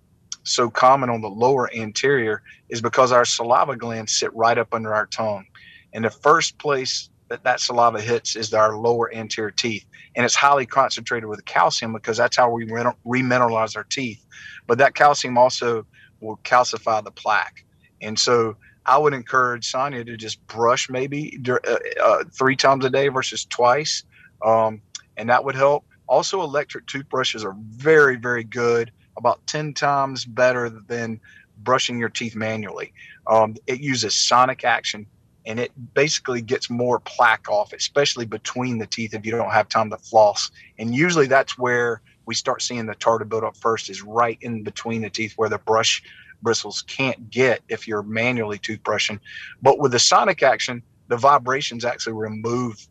so 0.43 0.69
common 0.69 1.09
on 1.09 1.21
the 1.21 1.29
lower 1.29 1.73
anterior 1.73 2.41
is 2.69 2.81
because 2.81 3.11
our 3.11 3.25
saliva 3.25 3.75
glands 3.75 4.13
sit 4.13 4.33
right 4.33 4.57
up 4.57 4.73
under 4.73 4.93
our 4.93 5.05
tongue. 5.07 5.45
And 5.93 6.05
the 6.05 6.09
first 6.09 6.57
place 6.57 7.09
that 7.29 7.43
that 7.43 7.59
saliva 7.59 8.01
hits 8.01 8.35
is 8.35 8.53
our 8.53 8.77
lower 8.77 9.13
anterior 9.13 9.51
teeth. 9.51 9.85
And 10.15 10.25
it's 10.25 10.35
highly 10.35 10.65
concentrated 10.65 11.29
with 11.29 11.45
calcium 11.45 11.93
because 11.93 12.17
that's 12.17 12.35
how 12.35 12.49
we 12.49 12.65
remineralize 12.65 13.75
our 13.77 13.85
teeth. 13.85 14.25
But 14.67 14.77
that 14.79 14.95
calcium 14.95 15.37
also 15.37 15.85
will 16.19 16.37
calcify 16.43 17.03
the 17.03 17.11
plaque. 17.11 17.63
And 18.01 18.19
so 18.19 18.57
I 18.85 18.97
would 18.97 19.13
encourage 19.13 19.69
Sonia 19.69 20.03
to 20.03 20.17
just 20.17 20.45
brush 20.47 20.89
maybe 20.89 21.39
uh, 21.47 21.57
uh, 22.03 22.23
three 22.33 22.55
times 22.55 22.83
a 22.83 22.89
day 22.89 23.07
versus 23.07 23.45
twice. 23.45 24.03
Um, 24.43 24.81
and 25.17 25.29
that 25.29 25.43
would 25.43 25.55
help. 25.55 25.85
Also, 26.07 26.41
electric 26.41 26.87
toothbrushes 26.87 27.45
are 27.45 27.55
very, 27.69 28.17
very 28.17 28.43
good, 28.43 28.91
about 29.21 29.45
10 29.47 29.73
times 29.73 30.25
better 30.25 30.69
than 30.69 31.19
brushing 31.63 31.99
your 31.99 32.09
teeth 32.09 32.35
manually. 32.35 32.91
Um, 33.27 33.55
it 33.67 33.79
uses 33.79 34.15
sonic 34.15 34.63
action 34.65 35.05
and 35.45 35.59
it 35.59 35.71
basically 35.93 36.41
gets 36.41 36.69
more 36.69 36.99
plaque 36.99 37.49
off, 37.49 37.71
especially 37.71 38.25
between 38.25 38.79
the 38.79 38.87
teeth 38.87 39.13
if 39.13 39.25
you 39.25 39.31
don't 39.31 39.51
have 39.51 39.69
time 39.69 39.89
to 39.91 39.97
floss. 39.97 40.51
And 40.79 40.93
usually 40.93 41.27
that's 41.27 41.57
where 41.57 42.01
we 42.25 42.35
start 42.35 42.61
seeing 42.61 42.85
the 42.85 42.95
tartar 42.95 43.25
build 43.25 43.43
up 43.43 43.57
first, 43.57 43.89
is 43.89 44.01
right 44.01 44.37
in 44.41 44.63
between 44.63 45.01
the 45.01 45.09
teeth 45.09 45.33
where 45.35 45.49
the 45.49 45.57
brush 45.59 46.03
bristles 46.41 46.83
can't 46.83 47.29
get 47.29 47.61
if 47.69 47.87
you're 47.87 48.03
manually 48.03 48.57
toothbrushing. 48.57 49.19
But 49.61 49.79
with 49.79 49.91
the 49.91 49.99
sonic 49.99 50.41
action, 50.43 50.81
the 51.07 51.17
vibrations 51.17 51.85
actually 51.85 52.13
remove 52.13 52.87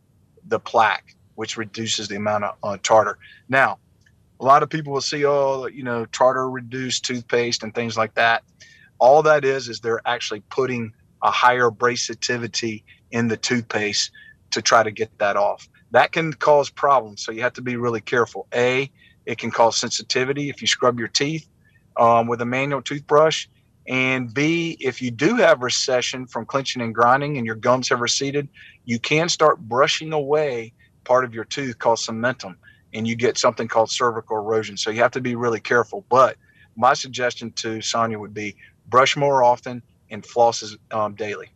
the 0.47 0.61
plaque, 0.61 1.15
which 1.35 1.57
reduces 1.57 2.09
the 2.09 2.17
amount 2.17 2.45
of 2.45 2.55
uh, 2.63 2.77
tartar. 2.83 3.19
Now, 3.49 3.79
a 4.41 4.45
lot 4.45 4.63
of 4.63 4.71
people 4.71 4.93
will 4.93 5.03
see, 5.03 5.25
oh, 5.27 5.67
you 5.67 5.83
know, 5.83 6.07
tartar 6.07 6.49
reduced 6.51 7.05
toothpaste 7.05 7.63
and 7.63 7.75
things 7.75 7.97
like 7.97 8.15
that. 8.15 8.43
All 8.99 9.23
that 9.23 9.45
is, 9.45 9.69
is 9.69 9.81
they're 9.81 10.01
actually 10.07 10.41
putting 10.49 10.93
a 11.23 11.31
higher 11.31 11.71
abrasivity 11.71 12.83
in 13.11 13.29
the 13.29 13.37
toothpaste 13.37 14.11
to 14.53 14.63
try 14.63 14.83
to 14.83 14.91
get 14.91 15.17
that 15.19 15.37
off. 15.37 15.69
That 15.91 16.13
can 16.13 16.33
cause 16.33 16.71
problems. 16.71 17.23
So 17.23 17.33
you 17.33 17.43
have 17.43 17.53
to 17.55 17.63
be 17.63 17.77
really 17.77 18.01
careful. 18.01 18.47
A, 18.55 18.91
it 19.27 19.37
can 19.37 19.51
cause 19.51 19.77
sensitivity 19.77 20.49
if 20.49 20.63
you 20.63 20.67
scrub 20.67 20.99
your 20.99 21.09
teeth 21.09 21.47
um, 21.99 22.27
with 22.27 22.41
a 22.41 22.47
manual 22.47 22.81
toothbrush. 22.81 23.47
And 23.87 24.33
B, 24.33 24.77
if 24.81 25.03
you 25.03 25.11
do 25.11 25.37
have 25.37 25.61
recession 25.63 26.27
from 26.27 26.47
clenching 26.47 26.81
and 26.81 26.95
grinding 26.95 27.37
and 27.37 27.45
your 27.45 27.57
gums 27.57 27.91
have 27.91 28.01
receded, 28.01 28.49
you 28.87 28.99
can 28.99 29.29
start 29.29 29.61
brushing 29.61 30.13
away 30.15 30.73
part 31.05 31.25
of 31.25 31.35
your 31.35 31.45
tooth 31.45 31.79
called 31.79 31.99
cementum 31.99 32.55
and 32.95 33.07
you 33.07 33.17
get 33.17 33.39
something 33.39 33.69
called 33.69 33.91
cervical 33.91 34.37
erosion. 34.37 34.77
So 34.77 34.91
you 34.91 35.01
have 35.01 35.13
to 35.13 35.21
be 35.21 35.35
really 35.35 35.61
careful. 35.61 36.05
But 36.09 36.37
my 36.77 36.95
suggestion 36.95 37.53
to 37.53 37.81
Sonia 37.81 38.19
would 38.19 38.35
be 38.35 38.57
brush 38.89 39.17
more 39.17 39.43
often 39.43 39.83
and 40.11 40.23
flosses 40.23 40.77
um, 40.91 41.15
daily. 41.15 41.51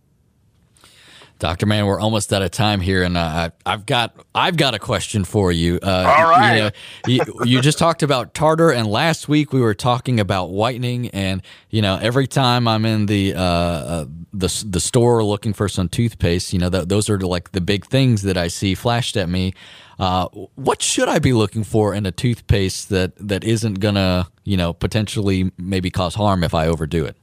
Doctor 1.44 1.66
Mann, 1.66 1.84
we're 1.84 2.00
almost 2.00 2.32
out 2.32 2.40
of 2.40 2.52
time 2.52 2.80
here, 2.80 3.02
and 3.02 3.18
uh, 3.18 3.50
I've 3.66 3.84
got 3.84 4.16
I've 4.34 4.56
got 4.56 4.72
a 4.72 4.78
question 4.78 5.24
for 5.24 5.52
you. 5.52 5.78
Uh, 5.82 6.14
All 6.16 6.30
right, 6.30 6.56
you, 6.56 6.62
know, 6.62 6.70
you, 7.06 7.44
you, 7.44 7.60
just 7.60 7.76
talked 7.76 8.02
about 8.02 8.32
tartar, 8.32 8.70
and 8.70 8.86
last 8.86 9.28
week 9.28 9.52
we 9.52 9.60
were 9.60 9.74
talking 9.74 10.20
about 10.20 10.52
whitening. 10.52 11.10
And 11.10 11.42
you 11.68 11.82
know, 11.82 11.98
every 12.00 12.26
time 12.26 12.66
I'm 12.66 12.86
in 12.86 13.04
the 13.04 13.34
uh, 13.34 13.42
uh 13.42 14.04
the 14.32 14.64
the 14.66 14.80
store 14.80 15.22
looking 15.22 15.52
for 15.52 15.68
some 15.68 15.90
toothpaste, 15.90 16.54
you 16.54 16.60
know, 16.60 16.70
th- 16.70 16.88
those 16.88 17.10
are 17.10 17.18
like 17.18 17.52
the 17.52 17.60
big 17.60 17.84
things 17.84 18.22
that 18.22 18.38
I 18.38 18.48
see 18.48 18.74
flashed 18.74 19.18
at 19.18 19.28
me. 19.28 19.52
Uh, 19.98 20.28
what 20.54 20.80
should 20.80 21.10
I 21.10 21.18
be 21.18 21.34
looking 21.34 21.62
for 21.62 21.94
in 21.94 22.06
a 22.06 22.10
toothpaste 22.10 22.88
that 22.88 23.12
that 23.16 23.44
isn't 23.44 23.80
gonna, 23.80 24.30
you 24.44 24.56
know, 24.56 24.72
potentially 24.72 25.52
maybe 25.58 25.90
cause 25.90 26.14
harm 26.14 26.42
if 26.42 26.54
I 26.54 26.68
overdo 26.68 27.04
it? 27.04 27.18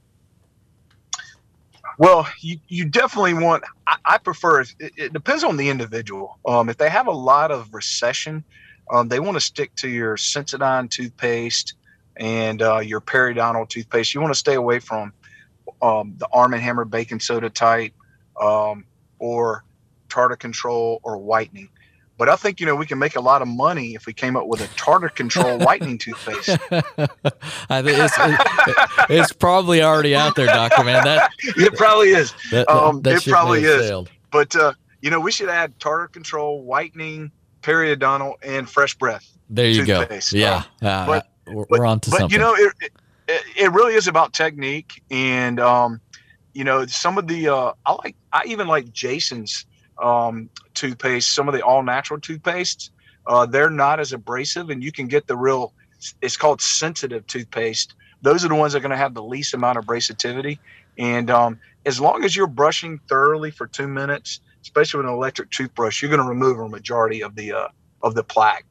Well, 2.02 2.26
you, 2.40 2.58
you 2.66 2.84
definitely 2.84 3.34
want, 3.34 3.62
I, 3.86 3.96
I 4.04 4.18
prefer, 4.18 4.62
it, 4.62 4.74
it, 4.80 5.12
depends 5.12 5.44
on 5.44 5.56
the 5.56 5.68
individual. 5.68 6.36
Um, 6.44 6.68
if 6.68 6.76
they 6.76 6.90
have 6.90 7.06
a 7.06 7.12
lot 7.12 7.52
of 7.52 7.72
recession, 7.72 8.42
um, 8.90 9.06
they 9.06 9.20
want 9.20 9.36
to 9.36 9.40
stick 9.40 9.72
to 9.76 9.88
your 9.88 10.16
Sensodyne 10.16 10.90
toothpaste 10.90 11.74
and 12.16 12.60
uh, 12.60 12.80
your 12.80 13.00
periodontal 13.00 13.68
toothpaste. 13.68 14.14
You 14.14 14.20
want 14.20 14.34
to 14.34 14.38
stay 14.38 14.54
away 14.54 14.80
from 14.80 15.12
um, 15.80 16.14
the 16.18 16.26
Arm 16.32 16.52
& 16.52 16.54
Hammer 16.54 16.84
baking 16.84 17.20
soda 17.20 17.48
type 17.48 17.92
um, 18.40 18.84
or 19.20 19.62
tartar 20.08 20.34
control 20.34 20.98
or 21.04 21.18
whitening. 21.18 21.68
But 22.22 22.28
I 22.28 22.36
think 22.36 22.60
you 22.60 22.66
know 22.66 22.76
we 22.76 22.86
can 22.86 23.00
make 23.00 23.16
a 23.16 23.20
lot 23.20 23.42
of 23.42 23.48
money 23.48 23.96
if 23.96 24.06
we 24.06 24.12
came 24.12 24.36
up 24.36 24.46
with 24.46 24.60
a 24.60 24.68
tartar 24.76 25.08
control 25.08 25.58
whitening 25.58 25.98
toothpaste. 25.98 26.50
I 27.68 27.82
think 27.82 27.98
it's, 27.98 28.16
it's, 29.10 29.32
probably 29.32 29.82
already 29.82 30.14
out 30.14 30.36
there, 30.36 30.46
Doctor 30.46 30.84
Mann. 30.84 31.02
That 31.02 31.32
it 31.40 31.74
probably 31.74 32.10
is. 32.10 32.32
That, 32.52 32.70
um, 32.70 33.02
that 33.02 33.26
it 33.26 33.28
probably 33.28 33.64
is. 33.64 33.88
Failed. 33.88 34.08
But 34.30 34.54
uh, 34.54 34.74
you 35.00 35.10
know 35.10 35.18
we 35.18 35.32
should 35.32 35.48
add 35.48 35.76
tartar 35.80 36.06
control, 36.06 36.62
whitening, 36.62 37.32
periodontal, 37.60 38.34
and 38.44 38.70
fresh 38.70 38.94
breath. 38.94 39.28
There 39.50 39.66
you 39.66 39.84
toothpaste. 39.84 40.32
go. 40.32 40.38
Yeah, 40.38 40.62
uh, 40.80 41.06
but, 41.06 41.26
we're, 41.48 41.66
but, 41.68 41.80
on 41.80 41.98
to 41.98 42.10
but, 42.10 42.18
something. 42.20 42.38
you 42.38 42.38
know 42.38 42.54
it, 42.54 42.72
it, 43.26 43.42
it 43.56 43.72
really 43.72 43.94
is 43.94 44.06
about 44.06 44.32
technique 44.32 45.02
and 45.10 45.58
um, 45.58 46.00
you 46.52 46.62
know 46.62 46.86
some 46.86 47.18
of 47.18 47.26
the 47.26 47.48
uh, 47.48 47.72
I 47.84 47.92
like 47.94 48.14
I 48.32 48.44
even 48.46 48.68
like 48.68 48.92
Jason's 48.92 49.66
um, 50.02 50.50
toothpaste, 50.74 51.32
some 51.32 51.48
of 51.48 51.54
the 51.54 51.62
all 51.62 51.82
natural 51.82 52.20
toothpastes, 52.20 52.90
uh, 53.26 53.46
they're 53.46 53.70
not 53.70 54.00
as 54.00 54.12
abrasive, 54.12 54.70
and 54.70 54.82
you 54.82 54.92
can 54.92 55.06
get 55.06 55.26
the 55.26 55.36
real. 55.36 55.72
It's 56.20 56.36
called 56.36 56.60
sensitive 56.60 57.26
toothpaste. 57.28 57.94
Those 58.22 58.44
are 58.44 58.48
the 58.48 58.54
ones 58.54 58.72
that 58.72 58.80
are 58.80 58.82
going 58.82 58.90
to 58.90 58.96
have 58.96 59.14
the 59.14 59.22
least 59.22 59.54
amount 59.54 59.78
of 59.78 59.84
abrasivity. 59.84 60.58
And 60.98 61.30
um, 61.30 61.60
as 61.86 62.00
long 62.00 62.24
as 62.24 62.34
you're 62.34 62.48
brushing 62.48 63.00
thoroughly 63.08 63.50
for 63.52 63.66
two 63.68 63.86
minutes, 63.86 64.40
especially 64.62 64.98
with 64.98 65.06
an 65.06 65.12
electric 65.12 65.50
toothbrush, 65.50 66.02
you're 66.02 66.10
going 66.10 66.22
to 66.22 66.28
remove 66.28 66.58
a 66.58 66.68
majority 66.68 67.22
of 67.22 67.36
the 67.36 67.52
uh, 67.52 67.68
of 68.02 68.14
the 68.14 68.24
plaque. 68.24 68.64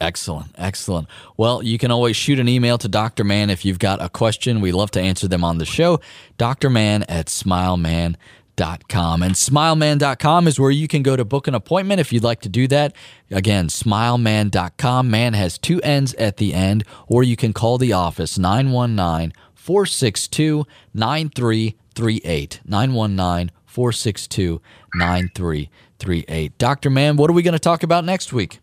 Excellent, 0.00 0.50
excellent. 0.56 1.06
Well, 1.36 1.62
you 1.62 1.78
can 1.78 1.90
always 1.90 2.16
shoot 2.16 2.40
an 2.40 2.48
email 2.48 2.78
to 2.78 2.88
Dr. 2.88 3.22
Mann 3.22 3.48
if 3.48 3.64
you've 3.64 3.78
got 3.78 4.02
a 4.02 4.08
question. 4.08 4.60
We 4.60 4.72
love 4.72 4.90
to 4.92 5.00
answer 5.00 5.28
them 5.28 5.44
on 5.44 5.58
the 5.58 5.64
show. 5.64 6.00
Dr. 6.36 6.68
Mann 6.68 7.04
at 7.04 7.26
smilemann.com 7.26 8.16
smilemann.com. 8.56 9.22
And 9.22 9.34
smilemann.com 9.34 10.48
is 10.48 10.58
where 10.58 10.70
you 10.70 10.88
can 10.88 11.02
go 11.02 11.16
to 11.16 11.24
book 11.24 11.48
an 11.48 11.54
appointment 11.54 12.00
if 12.00 12.12
you'd 12.12 12.24
like 12.24 12.40
to 12.42 12.48
do 12.48 12.66
that. 12.68 12.94
Again, 13.30 13.68
smilemann.com. 13.68 15.10
Man 15.10 15.34
has 15.34 15.58
two 15.58 15.80
N's 15.82 16.14
at 16.14 16.36
the 16.36 16.54
end, 16.54 16.84
or 17.06 17.22
you 17.22 17.36
can 17.36 17.52
call 17.52 17.78
the 17.78 17.92
office 17.92 18.38
919 18.38 19.32
462 19.54 20.66
9338. 20.92 22.60
919 22.64 23.50
462 23.66 24.60
9338. 24.94 26.58
Dr. 26.58 26.90
Mann, 26.90 27.16
what 27.16 27.30
are 27.30 27.34
we 27.34 27.42
going 27.42 27.52
to 27.52 27.58
talk 27.58 27.82
about 27.82 28.04
next 28.04 28.32
week? 28.32 28.60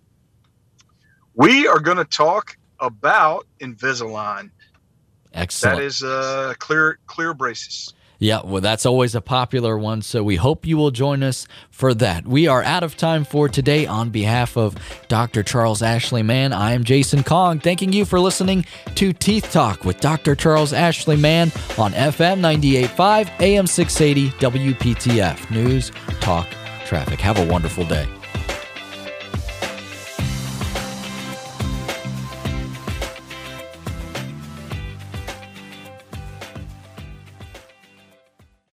We 1.33 1.67
are 1.67 1.79
going 1.79 1.97
to 1.97 2.05
talk 2.05 2.57
about 2.79 3.47
Invisalign. 3.59 4.51
Excellent. 5.33 5.77
That 5.77 5.83
is 5.83 6.03
uh, 6.03 6.53
clear 6.59 6.99
clear 7.07 7.33
braces. 7.33 7.93
Yeah, 8.21 8.41
well, 8.45 8.61
that's 8.61 8.85
always 8.85 9.15
a 9.15 9.19
popular 9.19 9.79
one. 9.79 10.03
So 10.03 10.21
we 10.21 10.35
hope 10.35 10.67
you 10.67 10.77
will 10.77 10.91
join 10.91 11.23
us 11.23 11.47
for 11.71 11.95
that. 11.95 12.27
We 12.27 12.47
are 12.47 12.61
out 12.61 12.83
of 12.83 12.95
time 12.95 13.23
for 13.23 13.49
today. 13.49 13.87
On 13.87 14.11
behalf 14.11 14.55
of 14.55 14.77
Dr. 15.07 15.41
Charles 15.41 15.81
Ashley 15.81 16.21
Mann, 16.21 16.53
I 16.53 16.73
am 16.73 16.83
Jason 16.83 17.23
Kong, 17.23 17.59
thanking 17.59 17.91
you 17.91 18.05
for 18.05 18.19
listening 18.19 18.63
to 18.93 19.11
Teeth 19.11 19.51
Talk 19.51 19.85
with 19.85 19.99
Dr. 20.01 20.35
Charles 20.35 20.71
Ashley 20.71 21.15
Mann 21.15 21.51
on 21.79 21.93
FM 21.93 22.41
98.5, 22.41 23.41
AM 23.41 23.65
680, 23.65 24.29
WPTF. 24.37 25.49
News, 25.49 25.91
talk, 26.19 26.47
traffic. 26.85 27.19
Have 27.19 27.39
a 27.39 27.51
wonderful 27.51 27.85
day. 27.85 28.07